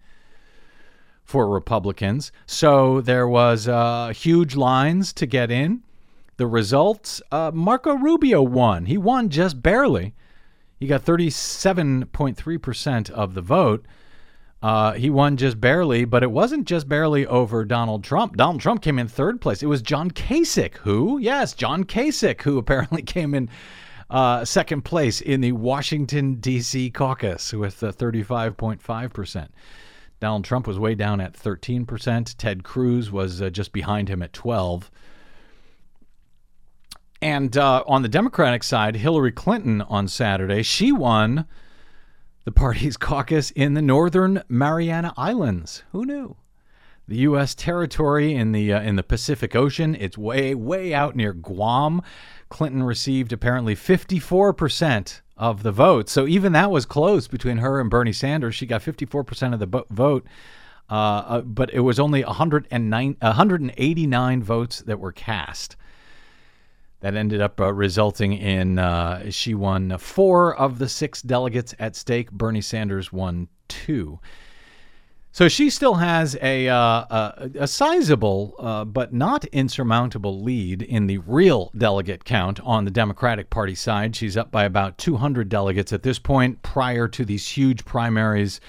[1.24, 2.32] for Republicans.
[2.46, 5.82] So there was uh, huge lines to get in.
[6.38, 8.86] The results uh, Marco Rubio won.
[8.86, 10.14] He won just barely.
[10.82, 13.86] He got 37.3% of the vote.
[14.64, 18.36] Uh, he won just barely, but it wasn't just barely over Donald Trump.
[18.36, 19.62] Donald Trump came in third place.
[19.62, 23.48] It was John Kasich, who, yes, John Kasich, who apparently came in
[24.10, 26.90] Uh, second place in the Washington, D.C.
[26.90, 29.48] caucus with uh, 35.5%.
[30.20, 32.36] Donald Trump was way down at 13%.
[32.38, 34.90] Ted Cruz was uh, just behind him at 12
[37.22, 41.46] And uh, on the Democratic side, Hillary Clinton on Saturday, she won
[42.46, 45.84] the party's caucus in the Northern Mariana Islands.
[45.92, 46.36] Who knew?
[47.08, 47.54] The U.S.
[47.54, 49.96] territory in the uh, in the Pacific Ocean.
[50.00, 52.02] It's way way out near Guam.
[52.50, 56.10] Clinton received apparently 54 percent of the vote.
[56.10, 58.56] So even that was close between her and Bernie Sanders.
[58.56, 60.26] She got 54 percent of the bo- vote.
[60.90, 65.78] Uh, uh, but it was only 109, 189 votes that were cast.
[67.02, 71.96] That ended up uh, resulting in uh, she won four of the six delegates at
[71.96, 72.32] stake.
[72.32, 74.20] Bernie Sanders won two.
[75.34, 81.08] So she still has a uh, a, a sizable uh, but not insurmountable lead in
[81.08, 84.16] the real delegate count on the Democratic Party side.
[84.16, 86.62] She's up by about 200 delegates at this point.
[86.64, 88.60] Prior to these huge primaries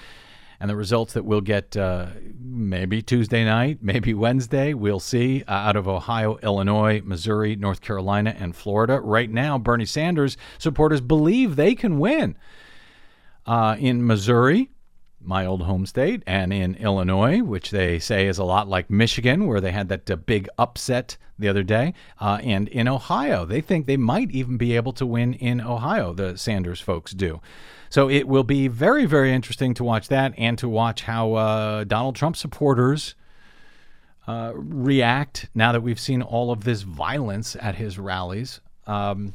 [0.59, 2.07] and the results that we'll get uh,
[2.39, 4.73] maybe Tuesday night, maybe Wednesday.
[4.73, 8.99] We'll see uh, out of Ohio, Illinois, Missouri, North Carolina, and Florida.
[8.99, 12.37] Right now, Bernie Sanders supporters believe they can win
[13.45, 14.69] uh, in Missouri.
[15.23, 19.47] My old home state, and in Illinois, which they say is a lot like Michigan,
[19.47, 23.45] where they had that uh, big upset the other day, uh, and in Ohio.
[23.45, 27.41] They think they might even be able to win in Ohio, the Sanders folks do.
[27.89, 31.83] So it will be very, very interesting to watch that and to watch how uh,
[31.83, 33.15] Donald Trump supporters
[34.27, 38.61] uh, react now that we've seen all of this violence at his rallies.
[38.87, 39.33] Um,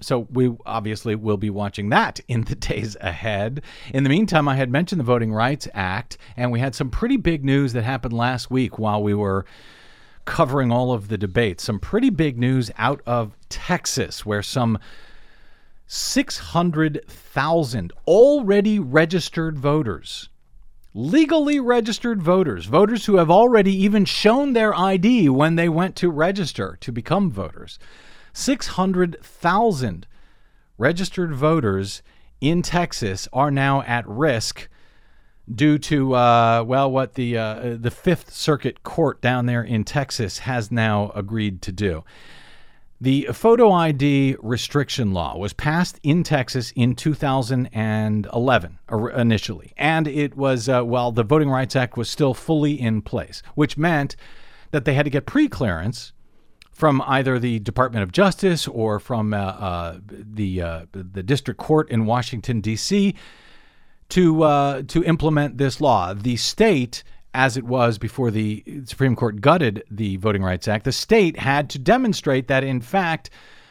[0.00, 3.62] so we obviously will be watching that in the days ahead.
[3.92, 7.16] In the meantime, I had mentioned the Voting Rights Act, and we had some pretty
[7.16, 9.46] big news that happened last week while we were
[10.24, 11.64] covering all of the debates.
[11.64, 14.78] Some pretty big news out of Texas, where some
[15.86, 20.28] 600,000 already registered voters,
[20.92, 26.10] legally registered voters, voters who have already even shown their ID when they went to
[26.10, 27.78] register to become voters.
[28.36, 30.06] 600,000
[30.76, 32.02] registered voters
[32.38, 34.68] in Texas are now at risk
[35.52, 40.40] due to uh, well, what the uh, the Fifth Circuit Court down there in Texas
[40.40, 42.04] has now agreed to do.
[43.00, 48.78] The photo ID restriction law was passed in Texas in 2011
[49.14, 53.42] initially, and it was uh, while the Voting Rights Act was still fully in place,
[53.54, 54.14] which meant
[54.72, 56.12] that they had to get pre-clearance
[56.76, 61.90] from either the Department of Justice or from uh, uh, the uh, the district court
[61.90, 63.14] in Washington D.C.
[64.10, 66.12] to uh, to implement this law.
[66.12, 67.02] The state
[67.32, 71.68] as it was before the Supreme Court gutted the Voting Rights Act, the state had
[71.70, 73.28] to demonstrate that, in fact,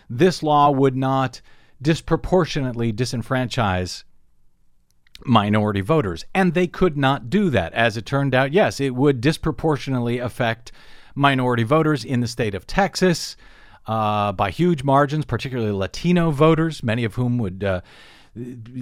[0.07, 1.41] this law would not
[1.81, 4.03] disproportionately disenfranchise
[5.23, 6.25] minority voters.
[6.33, 7.73] And they could not do that.
[7.73, 10.71] As it turned out, yes, it would disproportionately affect
[11.15, 13.35] minority voters in the state of Texas
[13.87, 17.63] uh, by huge margins, particularly Latino voters, many of whom would.
[17.63, 17.81] Uh,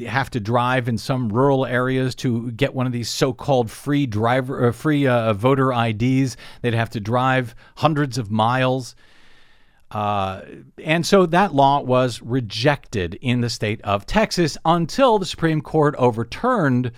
[0.07, 4.67] have to drive in some rural areas to get one of these so-called free driver,
[4.67, 6.37] uh, free uh, voter IDs.
[6.63, 8.95] They'd have to drive hundreds of miles.
[9.91, 10.41] Uh,
[10.83, 15.93] and so that law was rejected in the state of Texas until the Supreme Court
[15.99, 16.91] overturned,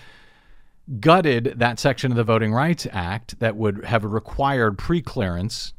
[1.00, 5.74] gutted that section of the Voting Rights Act that would have required preclearance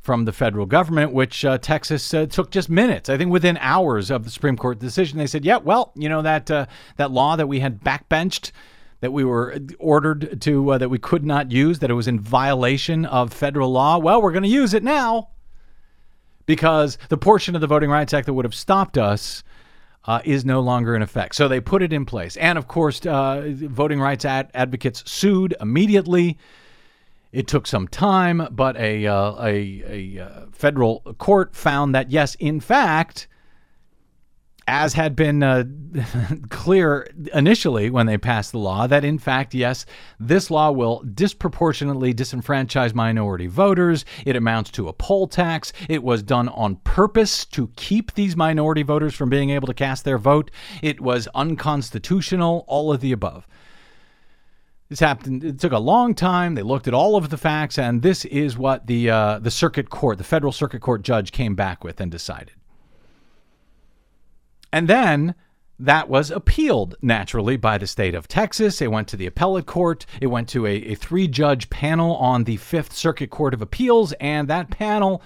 [0.00, 3.08] from the federal government, which uh, Texas uh, took just minutes.
[3.08, 6.22] I think within hours of the Supreme Court decision, they said, "Yeah, well, you know
[6.22, 6.66] that uh,
[6.96, 8.52] that law that we had backbenched."
[9.00, 12.18] That we were ordered to, uh, that we could not use, that it was in
[12.18, 13.98] violation of federal law.
[13.98, 15.28] Well, we're going to use it now
[16.46, 19.44] because the portion of the Voting Rights Act that would have stopped us
[20.06, 21.34] uh, is no longer in effect.
[21.34, 22.36] So they put it in place.
[22.36, 26.38] And of course, uh, voting rights ad- advocates sued immediately.
[27.32, 32.34] It took some time, but a, uh, a, a uh, federal court found that, yes,
[32.36, 33.28] in fact,
[34.66, 35.64] as had been uh,
[36.50, 39.86] clear initially when they passed the law, that in fact, yes,
[40.18, 44.04] this law will disproportionately disenfranchise minority voters.
[44.24, 45.72] It amounts to a poll tax.
[45.88, 50.04] It was done on purpose to keep these minority voters from being able to cast
[50.04, 50.50] their vote.
[50.82, 53.46] It was unconstitutional, all of the above.
[54.88, 55.42] This happened.
[55.42, 56.54] It took a long time.
[56.54, 59.90] They looked at all of the facts, and this is what the uh, the circuit
[59.90, 62.52] court, the federal circuit court judge, came back with and decided.
[64.76, 65.34] And then
[65.78, 68.82] that was appealed naturally by the state of Texas.
[68.82, 70.04] It went to the appellate court.
[70.20, 74.12] It went to a, a three judge panel on the Fifth Circuit Court of Appeals,
[74.20, 75.22] and that panel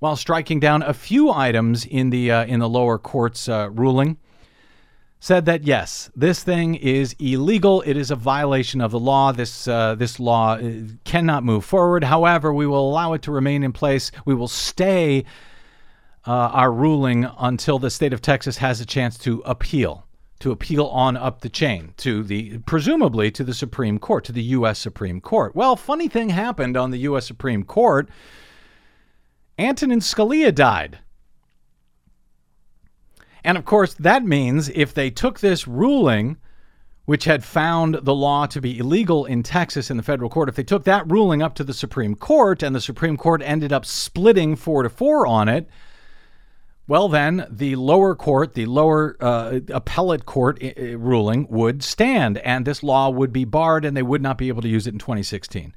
[0.00, 4.18] while striking down a few items in the uh, in the lower court's uh, ruling,
[5.18, 7.80] said that yes, this thing is illegal.
[7.86, 9.32] It is a violation of the law.
[9.32, 10.72] This uh, this law uh,
[11.04, 12.04] cannot move forward.
[12.04, 14.10] However, we will allow it to remain in place.
[14.26, 15.24] We will stay
[16.26, 20.06] uh, our ruling until the state of Texas has a chance to appeal,
[20.40, 24.42] to appeal on up the chain to the presumably to the Supreme Court, to the
[24.42, 24.78] U.S.
[24.78, 25.54] Supreme Court.
[25.54, 27.26] Well, funny thing happened on the U.S.
[27.26, 28.08] Supreme Court.
[29.58, 30.98] Antonin Scalia died.
[33.44, 36.38] And of course, that means if they took this ruling,
[37.04, 40.56] which had found the law to be illegal in Texas in the federal court, if
[40.56, 43.84] they took that ruling up to the Supreme Court and the Supreme Court ended up
[43.84, 45.68] splitting four to four on it,
[46.86, 52.66] well, then the lower court, the lower uh, appellate court uh, ruling would stand, and
[52.66, 54.98] this law would be barred, and they would not be able to use it in
[54.98, 55.74] 2016.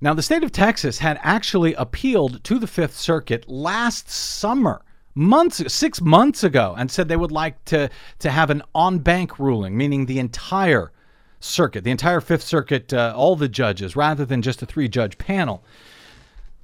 [0.00, 4.82] Now, the state of Texas had actually appealed to the Fifth Circuit last summer,
[5.14, 9.38] months, six months ago, and said they would like to to have an en banc
[9.38, 10.92] ruling, meaning the entire
[11.40, 15.16] circuit, the entire Fifth Circuit, uh, all the judges, rather than just a three judge
[15.18, 15.64] panel,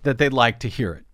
[0.03, 1.05] that they'd like to hear it.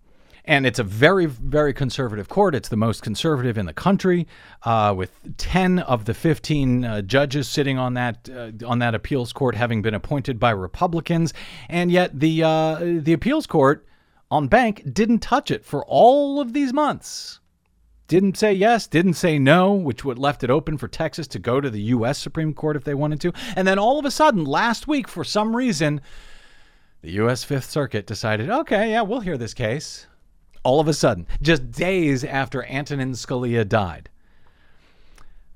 [0.45, 2.55] And it's a very, very conservative court.
[2.55, 4.27] It's the most conservative in the country,
[4.63, 9.33] uh, with ten of the fifteen uh, judges sitting on that uh, on that appeals
[9.33, 11.33] court having been appointed by Republicans.
[11.69, 13.85] And yet the uh, the appeals court
[14.31, 17.39] en banc didn't touch it for all of these months.
[18.07, 21.61] Didn't say yes, didn't say no, which would left it open for Texas to go
[21.61, 22.17] to the U.S.
[22.17, 23.31] Supreme Court if they wanted to.
[23.55, 26.01] And then all of a sudden, last week, for some reason,
[27.01, 27.45] the U.S.
[27.45, 30.07] Fifth Circuit decided, okay, yeah, we'll hear this case
[30.63, 34.09] all of a sudden, just days after Antonin Scalia died.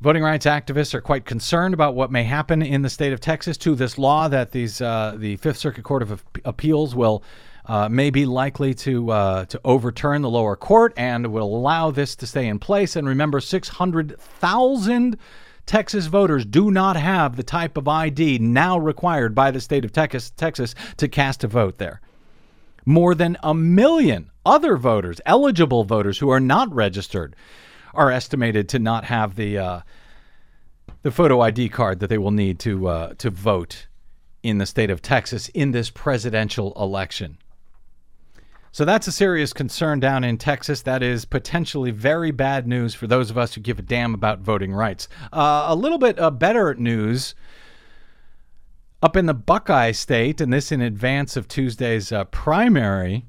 [0.01, 3.57] Voting rights activists are quite concerned about what may happen in the state of Texas
[3.57, 7.23] to this law that these uh, the Fifth Circuit Court of Appeals will
[7.65, 12.15] uh, may be likely to uh, to overturn the lower court and will allow this
[12.17, 12.95] to stay in place.
[12.95, 15.17] And remember, six hundred thousand
[15.65, 19.93] Texas voters do not have the type of ID now required by the state of
[19.93, 22.01] Texas Texas to cast a vote there
[22.85, 27.35] more than a million other voters, eligible voters who are not registered,
[27.93, 29.79] are estimated to not have the uh,
[31.01, 33.87] the photo ID card that they will need to uh, to vote
[34.43, 37.37] in the state of Texas in this presidential election.
[38.71, 40.81] So that's a serious concern down in Texas.
[40.81, 44.39] That is potentially very bad news for those of us who give a damn about
[44.39, 45.07] voting rights.
[45.31, 47.35] Uh, a little bit uh, better news
[49.05, 53.23] up in the Buckeye State, and this in advance of Tuesday's uh, primary,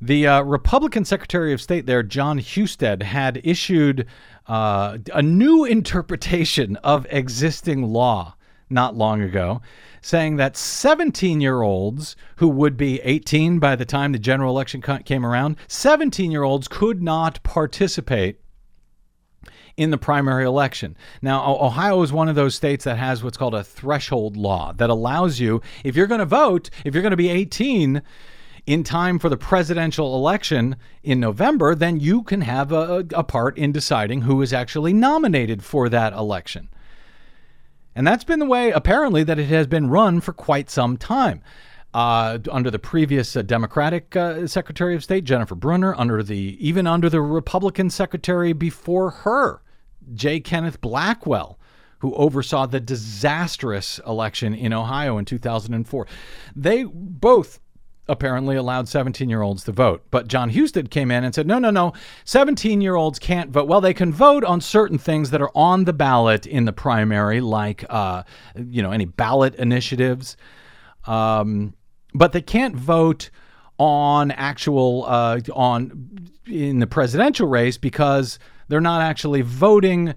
[0.00, 4.08] the uh, Republican Secretary of State there, John Husted, had issued
[4.48, 8.34] uh, a new interpretation of existing law
[8.68, 9.62] not long ago,
[10.00, 14.82] saying that 17 year olds who would be 18 by the time the general election
[14.82, 18.40] came around, 17 year olds could not participate
[19.76, 20.96] in the primary election.
[21.20, 24.90] Now, Ohio is one of those states that has what's called a threshold law that
[24.90, 28.02] allows you, if you're going to vote, if you're going to be 18,
[28.66, 33.58] in time for the presidential election in November, then you can have a, a, part
[33.58, 36.68] in deciding who is actually nominated for that election.
[37.94, 41.42] And that's been the way, apparently, that it has been run for quite some time.
[41.92, 46.86] Uh, under the previous uh, Democratic uh, Secretary of State, Jennifer Brunner, under the even
[46.86, 49.61] under the Republican Secretary before her,
[50.14, 50.40] J.
[50.40, 51.58] Kenneth Blackwell,
[51.98, 56.06] who oversaw the disastrous election in Ohio in 2004.
[56.56, 57.60] They both
[58.08, 60.04] apparently allowed 17 year olds to vote.
[60.10, 61.92] But John Husted came in and said, no, no, no,
[62.24, 63.68] 17 year olds can't vote.
[63.68, 67.40] Well, they can vote on certain things that are on the ballot in the primary,
[67.40, 68.24] like, uh,
[68.56, 70.36] you know, any ballot initiatives.
[71.06, 71.74] Um,
[72.14, 73.30] but they can't vote
[73.78, 78.38] on actual, uh, on in the presidential race because
[78.72, 80.14] they're not actually voting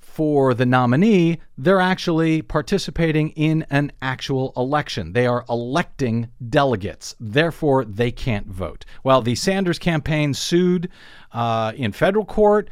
[0.00, 5.12] for the nominee, they're actually participating in an actual election.
[5.12, 7.14] They are electing delegates.
[7.20, 8.84] Therefore, they can't vote.
[9.04, 10.88] Well, the Sanders campaign sued
[11.30, 12.70] uh, in federal court.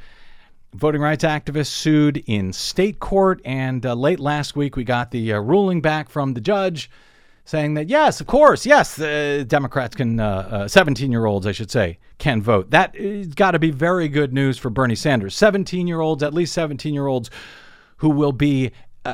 [0.74, 3.40] Voting rights activists sued in state court.
[3.44, 6.90] And uh, late last week, we got the uh, ruling back from the judge
[7.44, 11.52] saying that yes, of course, yes, uh, Democrats can, uh, 17 uh, year olds, I
[11.52, 12.70] should say, can vote.
[12.70, 15.34] That has got to be very good news for Bernie Sanders.
[15.34, 17.30] 17 year olds, at least 17 year olds,
[17.96, 18.70] who will be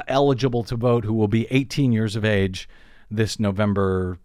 [0.08, 2.68] eligible to vote, who will be 18 years of age
[3.10, 4.18] this November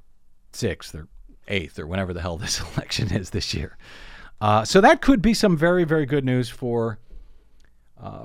[0.53, 1.07] 6th or
[1.47, 3.77] 8th or whenever the hell this election is this year.
[4.65, 6.99] So that could be some very, very good news for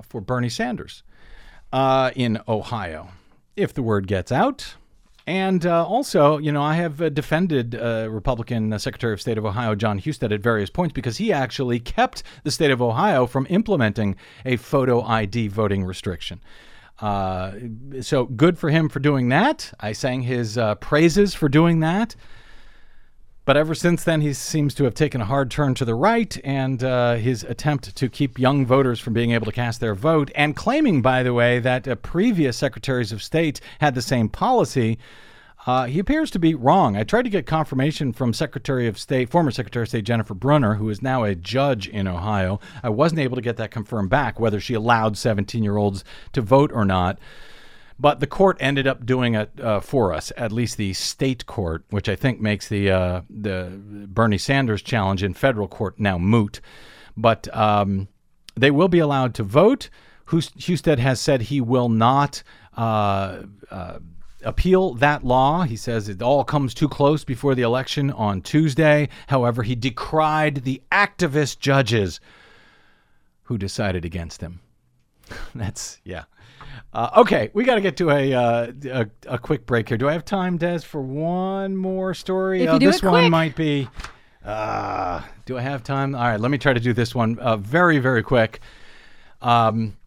[0.05, 1.03] for Bernie Sanders
[1.73, 3.09] in Ohio.
[3.55, 4.75] If the word gets out,
[5.27, 9.39] And uh, also, you know, I have uh, defended uh, Republican uh, Secretary of State
[9.39, 13.27] of Ohio John Husted at various points because he actually kept the state of Ohio
[13.27, 14.15] from implementing
[14.45, 16.41] a photo ID voting restriction.
[17.01, 17.53] Uh,
[18.01, 19.73] so good for him for doing that.
[19.81, 22.15] I sang his uh, praises for doing that.
[23.47, 26.37] But ever since then, he seems to have taken a hard turn to the right,
[26.43, 30.33] and uh, his attempt to keep young voters from being able to cast their vote,
[30.35, 34.99] and claiming, by the way, that uh, previous secretaries of state had the same policy.
[35.65, 36.97] Uh, he appears to be wrong.
[36.97, 40.75] I tried to get confirmation from Secretary of State, former Secretary of State Jennifer Brunner,
[40.75, 42.59] who is now a judge in Ohio.
[42.83, 46.41] I wasn't able to get that confirmed back, whether she allowed 17 year olds to
[46.41, 47.21] vote or not.
[47.99, 51.85] But the court ended up doing it uh, for us, at least the state court,
[51.91, 53.73] which I think makes the uh, the
[54.09, 56.61] Bernie Sanders challenge in federal court now moot.
[57.17, 58.09] But um,
[58.55, 59.89] they will be allowed to vote.
[60.27, 62.43] Husted has said he will not.
[62.77, 63.99] Uh, uh,
[64.47, 65.63] appeal that law.
[65.63, 69.09] He says it all comes too close before the election on Tuesday.
[69.27, 72.21] However, he decried the activist judges
[73.45, 74.61] who decided against him.
[75.55, 76.25] That's, yeah.
[76.97, 79.99] Uh, okay, we got to get to a, uh, a a quick break here.
[79.99, 82.67] Do I have time, Des, for one more story?
[82.67, 83.87] Uh, this one might be.
[84.43, 86.15] Uh, do I have time?
[86.15, 88.61] All right, let me try to do this one uh, very, very quick.
[89.43, 89.99] Um,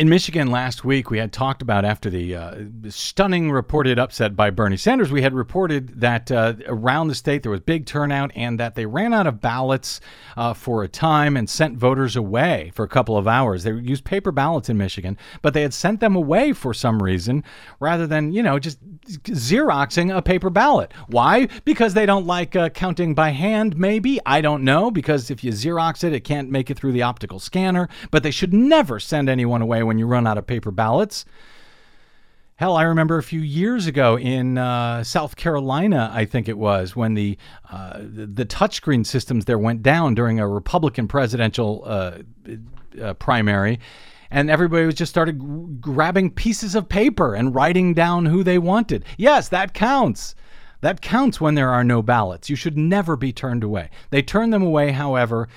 [0.00, 2.54] in Michigan last week, we had talked about after the uh,
[2.88, 7.52] stunning reported upset by Bernie Sanders, we had reported that uh, around the state there
[7.52, 10.00] was big turnout and that they ran out of ballots
[10.38, 13.64] uh, for a time and sent voters away for a couple of hours.
[13.64, 17.44] They used paper ballots in Michigan, but they had sent them away for some reason
[17.78, 18.78] rather than, you know, just
[19.18, 20.92] Xeroxing a paper ballot.
[21.08, 21.48] Why?
[21.64, 24.20] Because they don't like uh, counting by hand, maybe.
[24.26, 24.90] I don't know.
[24.90, 27.88] Because if you Xerox it, it can't make it through the optical scanner.
[28.10, 31.24] But they should never send anyone away when you run out of paper ballots.
[32.60, 36.94] Hell, I remember a few years ago in uh, South Carolina, I think it was,
[36.94, 37.38] when the
[37.70, 42.18] uh, the, touchscreen systems there went down during a Republican presidential uh,
[43.00, 43.80] uh, primary,
[44.30, 45.46] and everybody was just started g-
[45.80, 49.04] grabbing pieces of paper and writing down who they wanted.
[49.16, 50.34] Yes, that counts.
[50.80, 52.48] That counts when there are no ballots.
[52.48, 53.90] You should never be turned away.
[54.10, 55.48] They turned them away, however,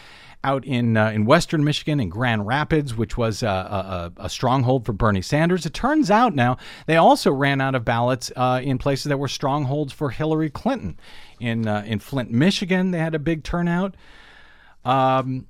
[0.44, 4.86] out in uh, in Western Michigan in Grand Rapids, which was uh, a, a, stronghold
[4.86, 5.66] for Bernie Sanders.
[5.66, 9.30] It turns out now they also ran out of ballots uh, in places that were
[9.30, 11.00] strongholds for Hillary Clinton.
[11.40, 13.96] In uh, in Flint, Michigan, they had a big turnout.
[14.84, 15.48] Um,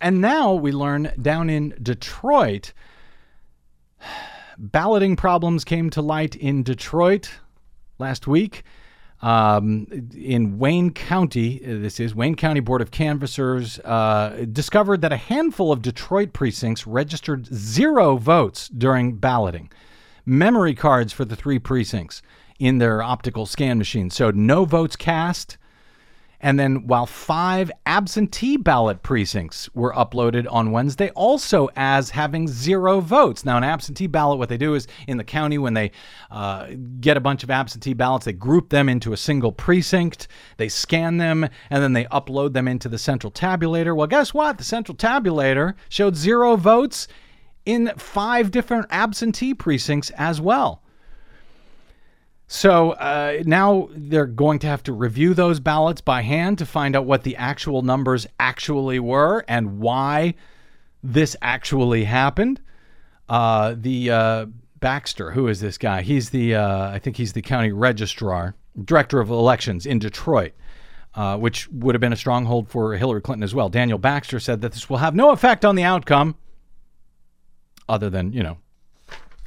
[0.00, 2.72] and now we learn down in Detroit,
[4.56, 7.30] balloting problems came to light in Detroit
[7.98, 8.64] last week.
[9.20, 15.12] Um, in Wayne County, uh, this is Wayne County Board of Canvassers, uh, discovered that
[15.12, 19.72] a handful of Detroit precincts registered zero votes during balloting.
[20.24, 22.22] Memory cards for the three precincts
[22.60, 25.58] in their optical scan machines showed no votes cast.
[26.40, 33.00] And then, while five absentee ballot precincts were uploaded on Wednesday, also as having zero
[33.00, 33.44] votes.
[33.44, 35.90] Now, an absentee ballot, what they do is in the county, when they
[36.30, 36.68] uh,
[37.00, 40.28] get a bunch of absentee ballots, they group them into a single precinct,
[40.58, 43.96] they scan them, and then they upload them into the central tabulator.
[43.96, 44.58] Well, guess what?
[44.58, 47.08] The central tabulator showed zero votes
[47.66, 50.82] in five different absentee precincts as well.
[52.50, 56.96] So uh, now they're going to have to review those ballots by hand to find
[56.96, 60.34] out what the actual numbers actually were and why
[61.02, 62.60] this actually happened.
[63.28, 64.46] Uh, the uh,
[64.80, 66.00] Baxter, who is this guy?
[66.00, 70.52] He's the, uh, I think he's the county registrar, director of elections in Detroit.
[71.14, 73.68] Uh, which would have been a stronghold for Hillary Clinton as well.
[73.68, 76.36] Daniel Baxter said that this will have no effect on the outcome,
[77.88, 78.58] other than, you know,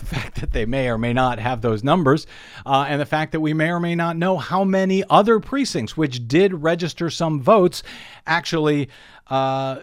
[0.02, 2.28] the fact that they may or may not have those numbers,
[2.66, 5.96] uh, and the fact that we may or may not know how many other precincts,
[5.96, 7.84] which did register some votes,
[8.28, 8.90] actually
[9.28, 9.80] uh,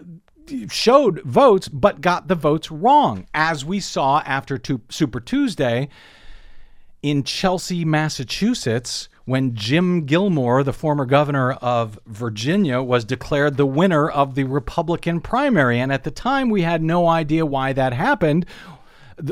[0.70, 5.88] showed votes but got the votes wrong, as we saw after Super Tuesday
[7.02, 14.08] in Chelsea, Massachusetts, when Jim Gilmore, the former governor of Virginia, was declared the winner
[14.08, 15.78] of the Republican primary.
[15.78, 18.46] And at the time, we had no idea why that happened.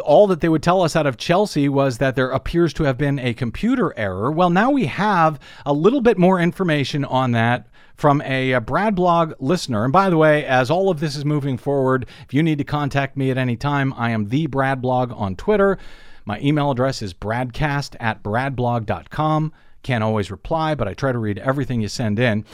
[0.03, 2.99] All that they would tell us out of Chelsea was that there appears to have
[2.99, 4.31] been a computer error.
[4.31, 9.85] Well, now we have a little bit more information on that from a, BradBlog listener.
[9.85, 12.65] And by the way, as all of this is moving forward, if you need to
[12.65, 15.79] contact me at any time, I am the BradBlog on Twitter.
[16.25, 19.53] My email address is bradcast at bradblog.com.
[19.83, 22.45] Can't always reply, but I try to read everything you send in.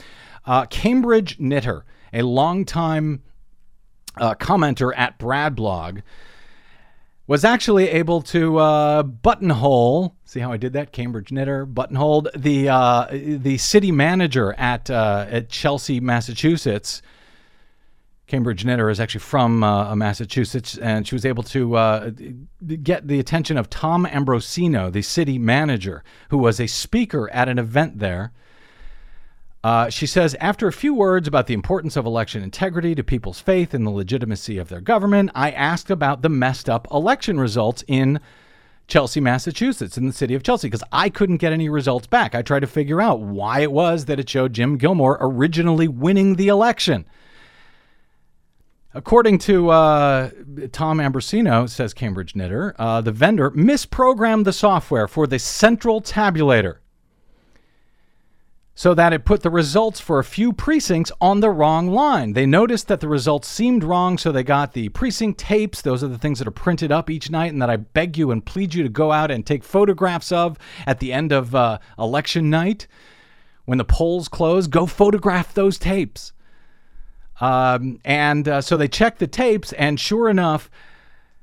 [0.44, 3.22] Uh, Cambridge Knitter, a longtime
[4.18, 6.02] uh, commenter at Bradblog,
[7.32, 10.14] was actually able to uh, buttonhole.
[10.26, 10.92] See how I did that?
[10.92, 17.00] Cambridge knitter buttonholed the uh, the city manager at uh, at Chelsea, Massachusetts.
[18.26, 22.10] Cambridge knitter is actually from uh, Massachusetts, and she was able to uh,
[22.82, 27.58] get the attention of Tom Ambrosino, the city manager, who was a speaker at an
[27.58, 28.32] event there.
[29.64, 33.40] Uh, she says, after a few words about the importance of election integrity to people's
[33.40, 37.84] faith in the legitimacy of their government, I asked about the messed up election results
[37.86, 38.18] in
[38.88, 42.34] Chelsea, Massachusetts, in the city of Chelsea, because I couldn't get any results back.
[42.34, 46.34] I tried to figure out why it was that it showed Jim Gilmore originally winning
[46.34, 47.06] the election.
[48.94, 50.30] According to uh,
[50.72, 56.78] Tom Ambrosino, says Cambridge Knitter, uh, the vendor misprogrammed the software for the central tabulator
[58.82, 62.32] so that it put the results for a few precincts on the wrong line.
[62.32, 65.82] They noticed that the results seemed wrong, so they got the precinct tapes.
[65.82, 68.32] Those are the things that are printed up each night and that I beg you
[68.32, 71.78] and plead you to go out and take photographs of at the end of uh,
[71.96, 72.88] election night.
[73.66, 76.32] When the polls close, go photograph those tapes.
[77.40, 80.68] Um, and uh, so they checked the tapes, and sure enough,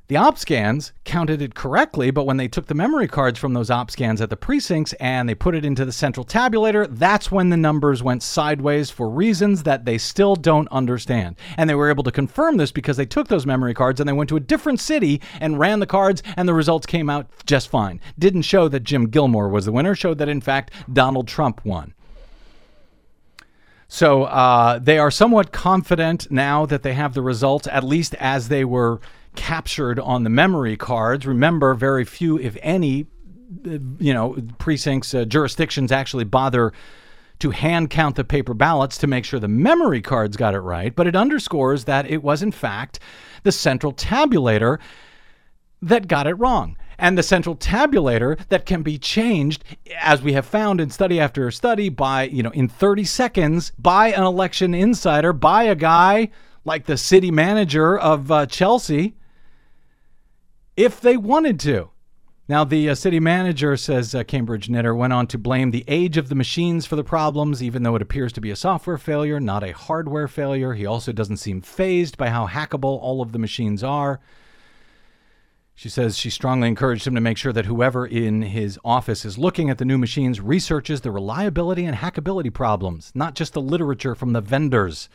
[0.10, 3.70] the op scans counted it correctly, but when they took the memory cards from those
[3.70, 7.50] op scans at the precincts and they put it into the central tabulator, that's when
[7.50, 11.36] the numbers went sideways for reasons that they still don't understand.
[11.58, 14.14] And they were able to confirm this because they took those memory cards and they
[14.14, 17.70] went to a different city and ran the cards, and the results came out just
[17.70, 18.02] fine.
[18.18, 21.94] Didn't show that Jim Gilmore was the winner, showed that in fact Donald Trump won.
[23.88, 28.48] So uh, they are somewhat confident now that they have the results, at least as
[28.48, 29.02] they were
[29.40, 31.26] captured on the memory cards.
[31.26, 33.08] Remember, very few, if any,
[33.66, 36.74] uh, you know, precincts, uh, jurisdictions actually bother
[37.40, 40.94] to hand count the paper ballots to make sure the memory cards got it right.
[40.94, 43.00] But it underscores that it was, in fact,
[43.44, 44.78] the central tabulator
[45.82, 46.76] that got it wrong.
[46.98, 49.64] And the central tabulator that can be changed,
[50.02, 54.10] as we have found in study after study, by, you know, in 30 seconds by
[54.10, 56.30] an election insider, by a guy
[56.66, 59.16] like the city manager of uh, Chelsea
[60.80, 61.90] if they wanted to.
[62.48, 66.16] Now, the uh, city manager says uh, Cambridge Knitter went on to blame the age
[66.16, 69.42] of the machines for the problems, even though it appears to be a software failure,
[69.42, 70.74] not a hardware failure.
[70.74, 74.22] He also doesn't seem fazed by how hackable all of the machines are.
[75.76, 79.38] She says she strongly encouraged him to make sure that whoever in his office is
[79.38, 84.16] looking at the new machines researches the reliability and hackability problems, not just the literature
[84.16, 85.10] from the vendors.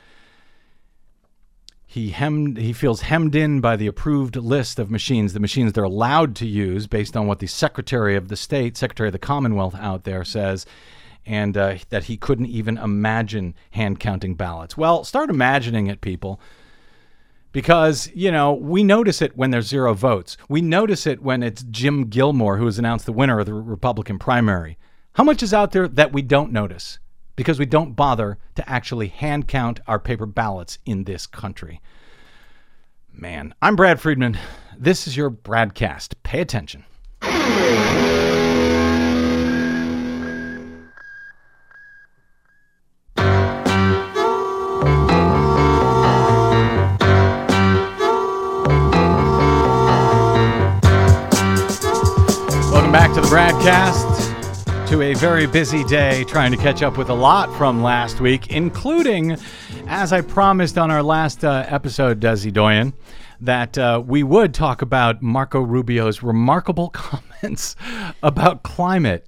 [1.94, 5.84] He hemmed he feels hemmed in by the approved list of machines, the machines they're
[5.84, 9.76] allowed to use based on what the Secretary of the State, Secretary of the Commonwealth
[9.76, 10.66] out there says,
[11.24, 14.76] and uh, that he couldn't even imagine hand counting ballots.
[14.76, 16.40] Well, start imagining it, people.
[17.52, 20.36] Because, you know, we notice it when there's zero votes.
[20.48, 24.18] We notice it when it's Jim Gilmore who has announced the winner of the Republican
[24.18, 24.78] primary.
[25.12, 26.98] How much is out there that we don't notice?
[27.36, 31.80] Because we don't bother to actually hand count our paper ballots in this country.
[33.12, 34.38] Man, I'm Brad Friedman.
[34.76, 36.20] This is your broadcast.
[36.22, 36.84] Pay attention.
[52.72, 54.13] Welcome back to the BradCast
[54.86, 58.50] to a very busy day trying to catch up with a lot from last week,
[58.50, 59.36] including,
[59.86, 62.92] as I promised on our last uh, episode, Desi Doyen,
[63.40, 67.76] that uh, we would talk about Marco Rubio's remarkable comments
[68.22, 69.26] about climate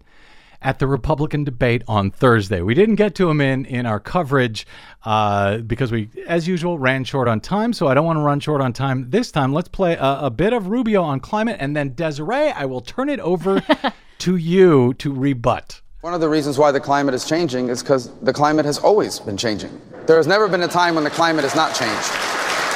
[0.60, 2.60] at the Republican debate on Thursday.
[2.60, 4.66] We didn't get to him in in our coverage
[5.04, 7.72] uh, because we, as usual, ran short on time.
[7.72, 9.54] So I don't want to run short on time this time.
[9.54, 13.08] Let's play a, a bit of Rubio on climate, and then Desiree, I will turn
[13.08, 13.62] it over
[14.18, 15.80] to you to rebut.
[16.00, 19.18] One of the reasons why the climate is changing is because the climate has always
[19.18, 19.80] been changing.
[20.06, 22.10] There has never been a time when the climate has not changed.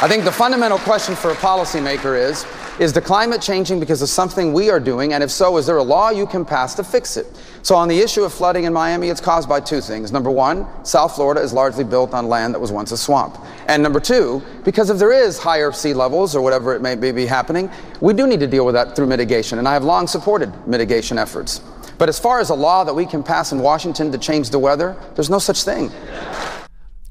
[0.03, 2.47] I think the fundamental question for a policymaker is
[2.80, 5.12] is the climate changing because of something we are doing?
[5.12, 7.26] And if so, is there a law you can pass to fix it?
[7.62, 10.12] So, on the issue of flooding in Miami, it's caused by two things.
[10.12, 13.38] Number one, South Florida is largely built on land that was once a swamp.
[13.68, 17.26] And number two, because if there is higher sea levels or whatever it may be
[17.26, 19.58] happening, we do need to deal with that through mitigation.
[19.58, 21.61] And I have long supported mitigation efforts.
[21.98, 24.58] But as far as a law that we can pass in Washington to change the
[24.58, 25.90] weather, there's no such thing.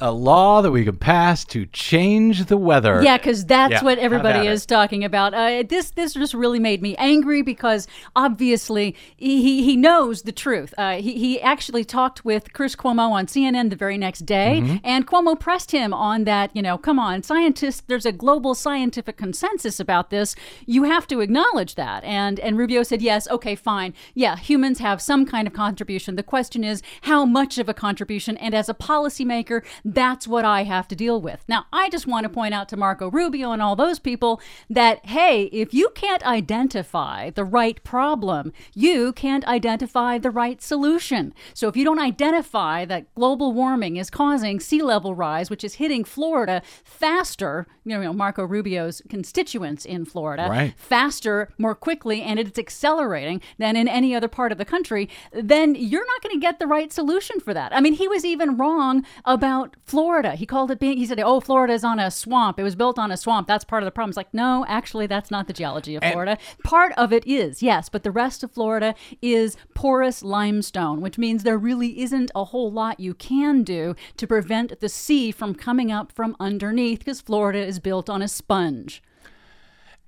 [0.02, 3.02] A law that we could pass to change the weather.
[3.04, 4.68] Yeah, because that's Yeah, what everybody is it.
[4.68, 5.34] talking about.
[5.34, 10.74] Uh, this this just really made me angry because obviously he, he- knows the truth.
[10.78, 14.82] Uh, he, he actually talked with Chris Cuomo on CNN the very next day, Mhm.
[14.84, 16.54] and Cuomo pressed him on that.
[16.56, 17.82] You know, come on, scientists.
[17.88, 20.36] There's a global scientific consensus about this.
[20.66, 22.04] You have to acknowledge that.
[22.04, 23.94] And and Rubio said, yes, okay, fine.
[24.14, 26.16] Yeah, humans have some kind of contribution.
[26.18, 28.36] The question is how much of a contribution.
[28.38, 29.64] And as a policymaker,
[29.94, 31.44] that's what I have to deal with.
[31.48, 35.06] Now, I just want to point out to Marco Rubio and all those people that,
[35.06, 41.34] hey, if you can't identify the right problem, you can't identify the right solution.
[41.54, 45.76] So if you don't identify that global warming is causing sea level rise, which is
[45.76, 50.74] hitting Florida faster, you know, Marco Rubio's constituents in Florida, Right.
[50.78, 55.74] faster, more quickly, and it's accelerating than in any other part of the country, then
[55.76, 57.74] you're not going to get the right solution for that.
[57.76, 60.36] I mean, he was even wrong about Florida.
[60.36, 62.60] He called it being, he said, oh, Florida is on a swamp.
[62.60, 63.48] It was built on a swamp.
[63.48, 64.10] That's part of the problem.
[64.10, 66.38] It's like, no, actually, that's not the geology of Florida.
[66.64, 71.44] Part of it is, yes, but the rest of Florida is porous limestone, which means
[71.44, 75.92] there really isn't a whole lot you can do to prevent the sea from coming
[75.92, 79.02] up from underneath because Florida is built on a sponge.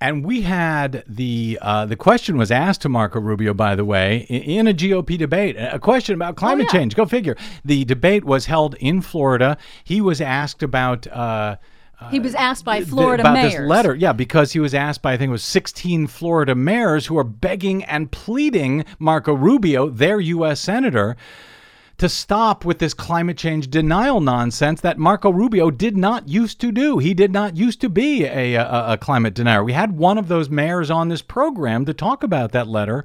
[0.02, 4.18] And we had the uh, the question was asked to Marco Rubio, by the way,
[4.28, 5.54] in a GOP debate.
[5.56, 6.80] A question about climate Oh, yeah.
[6.80, 6.96] change.
[6.96, 7.36] Go figure.
[7.64, 9.56] The debate was held in Florida.
[9.84, 11.06] He was asked about.
[11.06, 11.56] Uh,
[12.10, 13.52] He was asked by th- Florida about mayors.
[13.52, 13.94] this letter.
[13.94, 17.22] Yeah, because he was asked by I think it was 16 Florida mayors who are
[17.24, 20.60] begging and pleading Marco Rubio, their U.S.
[20.60, 21.16] senator,
[21.98, 26.72] to stop with this climate change denial nonsense that Marco Rubio did not used to
[26.72, 26.98] do.
[26.98, 29.62] He did not used to be a, a, a climate denier.
[29.62, 33.04] We had one of those mayors on this program to talk about that letter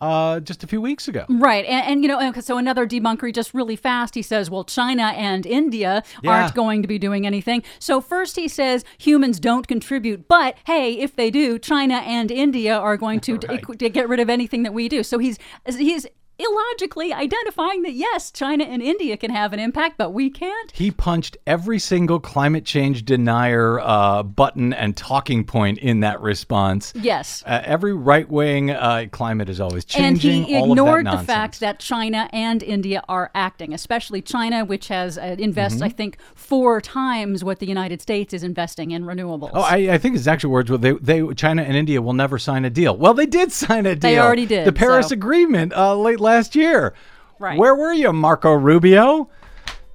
[0.00, 1.24] uh, just a few weeks ago.
[1.30, 1.64] Right.
[1.64, 5.04] And, and you know, and so another debunkery just really fast, he says, well, China
[5.16, 6.30] and India Yeah.
[6.30, 7.62] aren't going to be doing anything.
[7.78, 12.76] So first he says humans don't contribute, but hey, if they do, China and India
[12.76, 13.38] are going to,
[13.78, 15.02] to get rid of anything that we do.
[15.02, 16.06] So he's he's
[16.38, 20.70] illogically identifying that yes, China and India can have an impact, but we can't.
[20.72, 26.92] He punched every single climate change denier uh, button and talking point in that response.
[26.96, 27.42] Yes.
[27.46, 30.38] Uh, every right wing uh, climate is always changing.
[30.38, 34.20] And he all of that ignored the fact that China and India are acting, especially
[34.22, 35.84] China, which has uh, invests, Mhm.
[35.86, 39.50] I think, four times what the United States is investing in renewables.
[39.54, 42.38] Oh, I, I think his actual words were they, they China and India will never
[42.38, 42.96] sign a deal.
[42.96, 44.10] Well, they did sign a deal.
[44.10, 46.94] They already did, The Paris so- Agreement uh, late last year.
[47.38, 47.58] Right.
[47.58, 49.28] Where were you, Marco Rubio?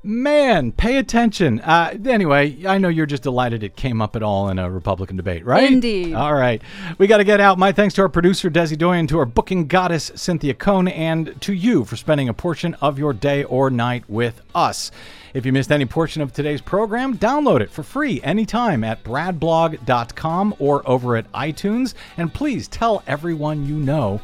[0.01, 1.59] Man, pay attention.
[1.59, 5.17] Uh, anyway, I know you're just delighted it came up at all in a Republican
[5.17, 5.69] debate, right?
[5.69, 6.13] Indeed.
[6.13, 6.61] All right.
[6.97, 7.59] We got to get out.
[7.59, 11.53] My thanks to our producer, Desi Doyen, to our booking goddess, Cynthia Cohn, and to
[11.53, 14.89] you for spending a portion of your day or night with us.
[15.33, 20.55] If you missed any portion of today's program, download it for free anytime at bradblog.com
[20.59, 21.93] or over at iTunes.
[22.15, 24.21] And please tell everyone you know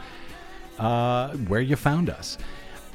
[0.80, 2.38] uh, where you found us.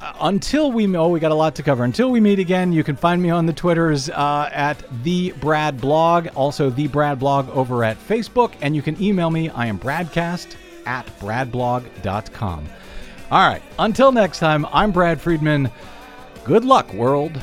[0.00, 1.84] Uh, until we oh we got a lot to cover.
[1.84, 6.30] Until we meet again, you can find me on the Twitters uh, at the BradBlog,
[6.34, 9.50] also the BradBlog over at Facebook, and you can email me.
[9.50, 10.56] I am Bradcast
[10.86, 12.68] at bradblog.com.
[13.30, 13.62] All right.
[13.78, 15.70] Until next time, I'm Brad Friedman.
[16.44, 17.40] Good luck, world.